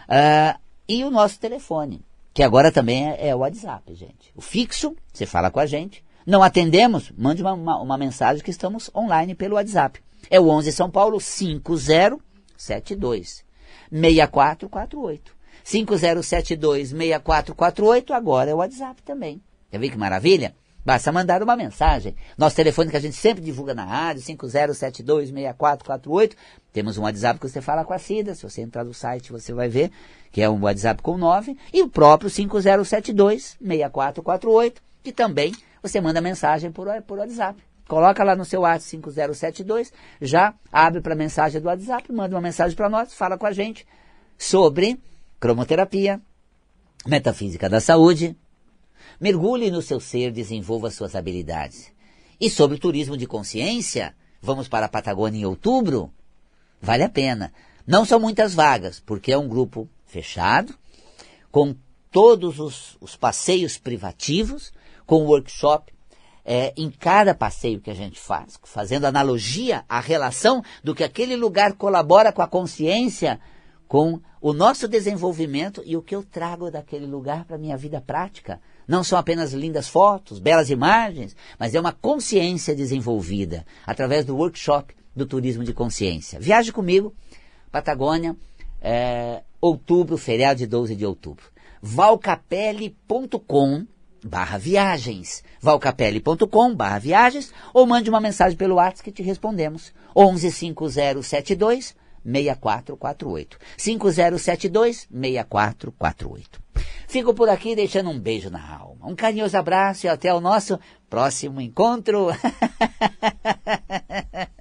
Uh, 0.09 0.59
e 0.89 1.05
o 1.05 1.11
nosso 1.11 1.39
telefone, 1.39 2.01
que 2.33 2.41
agora 2.41 2.71
também 2.71 3.11
é, 3.11 3.29
é 3.29 3.35
o 3.35 3.39
WhatsApp, 3.39 3.93
gente. 3.93 4.31
O 4.35 4.41
fixo, 4.41 4.95
você 5.13 5.27
fala 5.27 5.51
com 5.51 5.59
a 5.59 5.65
gente. 5.67 6.03
Não 6.25 6.41
atendemos? 6.41 7.11
Mande 7.17 7.41
uma, 7.41 7.53
uma, 7.53 7.81
uma 7.81 7.97
mensagem 7.97 8.43
que 8.43 8.51
estamos 8.51 8.89
online 8.95 9.35
pelo 9.35 9.55
WhatsApp. 9.55 10.01
É 10.29 10.39
o 10.39 10.47
11 10.49 10.71
São 10.71 10.89
Paulo 10.89 11.19
5072 11.19 13.43
6448. 13.91 15.33
5072 15.63 16.89
6448 16.89 18.13
agora 18.13 18.51
é 18.51 18.53
o 18.53 18.57
WhatsApp 18.57 19.01
também. 19.03 19.41
Quer 19.69 19.79
ver 19.79 19.89
que 19.89 19.97
maravilha? 19.97 20.53
Basta 20.85 21.13
mandar 21.13 21.41
uma 21.41 21.55
mensagem. 21.55 22.13
Nosso 22.37 22.57
telefone 22.57 22.91
que 22.91 22.97
a 22.97 22.99
gente 22.99 23.15
sempre 23.15 23.41
divulga 23.41 23.73
na 23.73 23.85
rádio, 23.85 24.21
50726448. 24.23 26.33
Temos 26.73 26.97
um 26.97 27.03
WhatsApp 27.03 27.39
que 27.39 27.47
você 27.47 27.61
fala 27.61 27.85
com 27.85 27.93
a 27.93 27.97
Cida. 27.97 28.35
Se 28.35 28.43
você 28.43 28.61
entrar 28.61 28.83
no 28.83 28.93
site, 28.93 29.31
você 29.31 29.53
vai 29.53 29.69
ver 29.69 29.89
que 30.31 30.41
é 30.41 30.49
um 30.49 30.61
WhatsApp 30.61 31.01
com 31.01 31.17
9. 31.17 31.57
E 31.71 31.81
o 31.81 31.87
próprio 31.87 32.29
50726448, 32.29 34.73
que 35.01 35.13
também 35.13 35.53
você 35.81 36.01
manda 36.01 36.19
mensagem 36.19 36.69
por, 36.69 36.89
por 37.03 37.19
WhatsApp. 37.19 37.63
Coloca 37.87 38.23
lá 38.23 38.35
no 38.35 38.45
seu 38.45 38.61
WhatsApp 38.61 38.89
5072, 38.89 39.91
já 40.21 40.53
abre 40.71 41.01
para 41.01 41.13
a 41.13 41.17
mensagem 41.17 41.59
do 41.61 41.67
WhatsApp, 41.67 42.11
manda 42.11 42.35
uma 42.35 42.41
mensagem 42.41 42.75
para 42.75 42.89
nós, 42.89 43.13
fala 43.13 43.37
com 43.37 43.45
a 43.45 43.51
gente 43.51 43.85
sobre 44.37 44.99
cromoterapia, 45.39 46.21
metafísica 47.05 47.69
da 47.69 47.81
saúde, 47.81 48.37
Mergulhe 49.19 49.71
no 49.71 49.81
seu 49.81 49.99
ser, 49.99 50.31
desenvolva 50.31 50.91
suas 50.91 51.15
habilidades. 51.15 51.91
E 52.39 52.49
sobre 52.49 52.77
turismo 52.77 53.15
de 53.15 53.27
consciência, 53.27 54.15
vamos 54.41 54.67
para 54.67 54.85
a 54.85 54.89
Patagônia 54.89 55.39
em 55.39 55.45
outubro? 55.45 56.11
Vale 56.81 57.03
a 57.03 57.09
pena. 57.09 57.53
Não 57.85 58.05
são 58.05 58.19
muitas 58.19 58.53
vagas, 58.53 58.99
porque 58.99 59.31
é 59.31 59.37
um 59.37 59.47
grupo 59.47 59.89
fechado, 60.05 60.75
com 61.51 61.75
todos 62.11 62.59
os, 62.59 62.97
os 62.99 63.15
passeios 63.15 63.77
privativos, 63.77 64.73
com 65.05 65.25
workshop 65.25 65.93
é, 66.45 66.73
em 66.75 66.89
cada 66.89 67.33
passeio 67.33 67.79
que 67.79 67.89
a 67.89 67.95
gente 67.95 68.19
faz, 68.19 68.59
fazendo 68.63 69.05
analogia 69.05 69.85
à 69.87 69.99
relação 69.99 70.63
do 70.83 70.93
que 70.93 71.03
aquele 71.03 71.35
lugar 71.35 71.73
colabora 71.73 72.31
com 72.31 72.41
a 72.41 72.47
consciência, 72.47 73.39
com 73.87 74.19
o 74.41 74.53
nosso 74.53 74.87
desenvolvimento 74.87 75.81
e 75.85 75.95
o 75.95 76.01
que 76.01 76.15
eu 76.15 76.23
trago 76.23 76.69
daquele 76.69 77.05
lugar 77.05 77.45
para 77.45 77.55
a 77.55 77.59
minha 77.59 77.77
vida 77.77 78.01
prática. 78.01 78.59
Não 78.87 79.03
são 79.03 79.17
apenas 79.17 79.53
lindas 79.53 79.87
fotos, 79.87 80.39
belas 80.39 80.69
imagens, 80.69 81.35
mas 81.57 81.73
é 81.73 81.79
uma 81.79 81.93
consciência 81.93 82.75
desenvolvida 82.75 83.65
através 83.85 84.25
do 84.25 84.35
workshop 84.35 84.93
do 85.15 85.25
turismo 85.25 85.63
de 85.63 85.73
consciência. 85.73 86.39
Viaje 86.39 86.73
comigo, 86.73 87.15
Patagônia, 87.71 88.35
é, 88.81 89.43
outubro, 89.61 90.17
feriado 90.17 90.59
de 90.59 90.67
12 90.67 90.95
de 90.95 91.05
outubro. 91.05 91.45
valcapelli.com 91.81 93.85
barra 94.23 94.57
viagens, 94.57 95.43
valcapelli.com 95.61 96.75
barra 96.75 96.99
viagens, 96.99 97.51
ou 97.73 97.85
mande 97.85 98.09
uma 98.09 98.21
mensagem 98.21 98.57
pelo 98.57 98.75
WhatsApp 98.75 99.03
que 99.03 99.11
te 99.11 99.23
respondemos. 99.23 99.93
115072 100.15 101.95
6448. 102.25 103.57
5072 103.77 105.07
6448. 105.11 106.61
Fico 107.07 107.33
por 107.33 107.49
aqui 107.49 107.75
deixando 107.75 108.09
um 108.09 108.19
beijo 108.19 108.49
na 108.49 108.75
alma. 108.75 109.07
Um 109.07 109.15
carinhoso 109.15 109.57
abraço 109.57 110.05
e 110.05 110.09
até 110.09 110.33
o 110.33 110.39
nosso 110.39 110.79
próximo 111.09 111.61
encontro. 111.61 112.27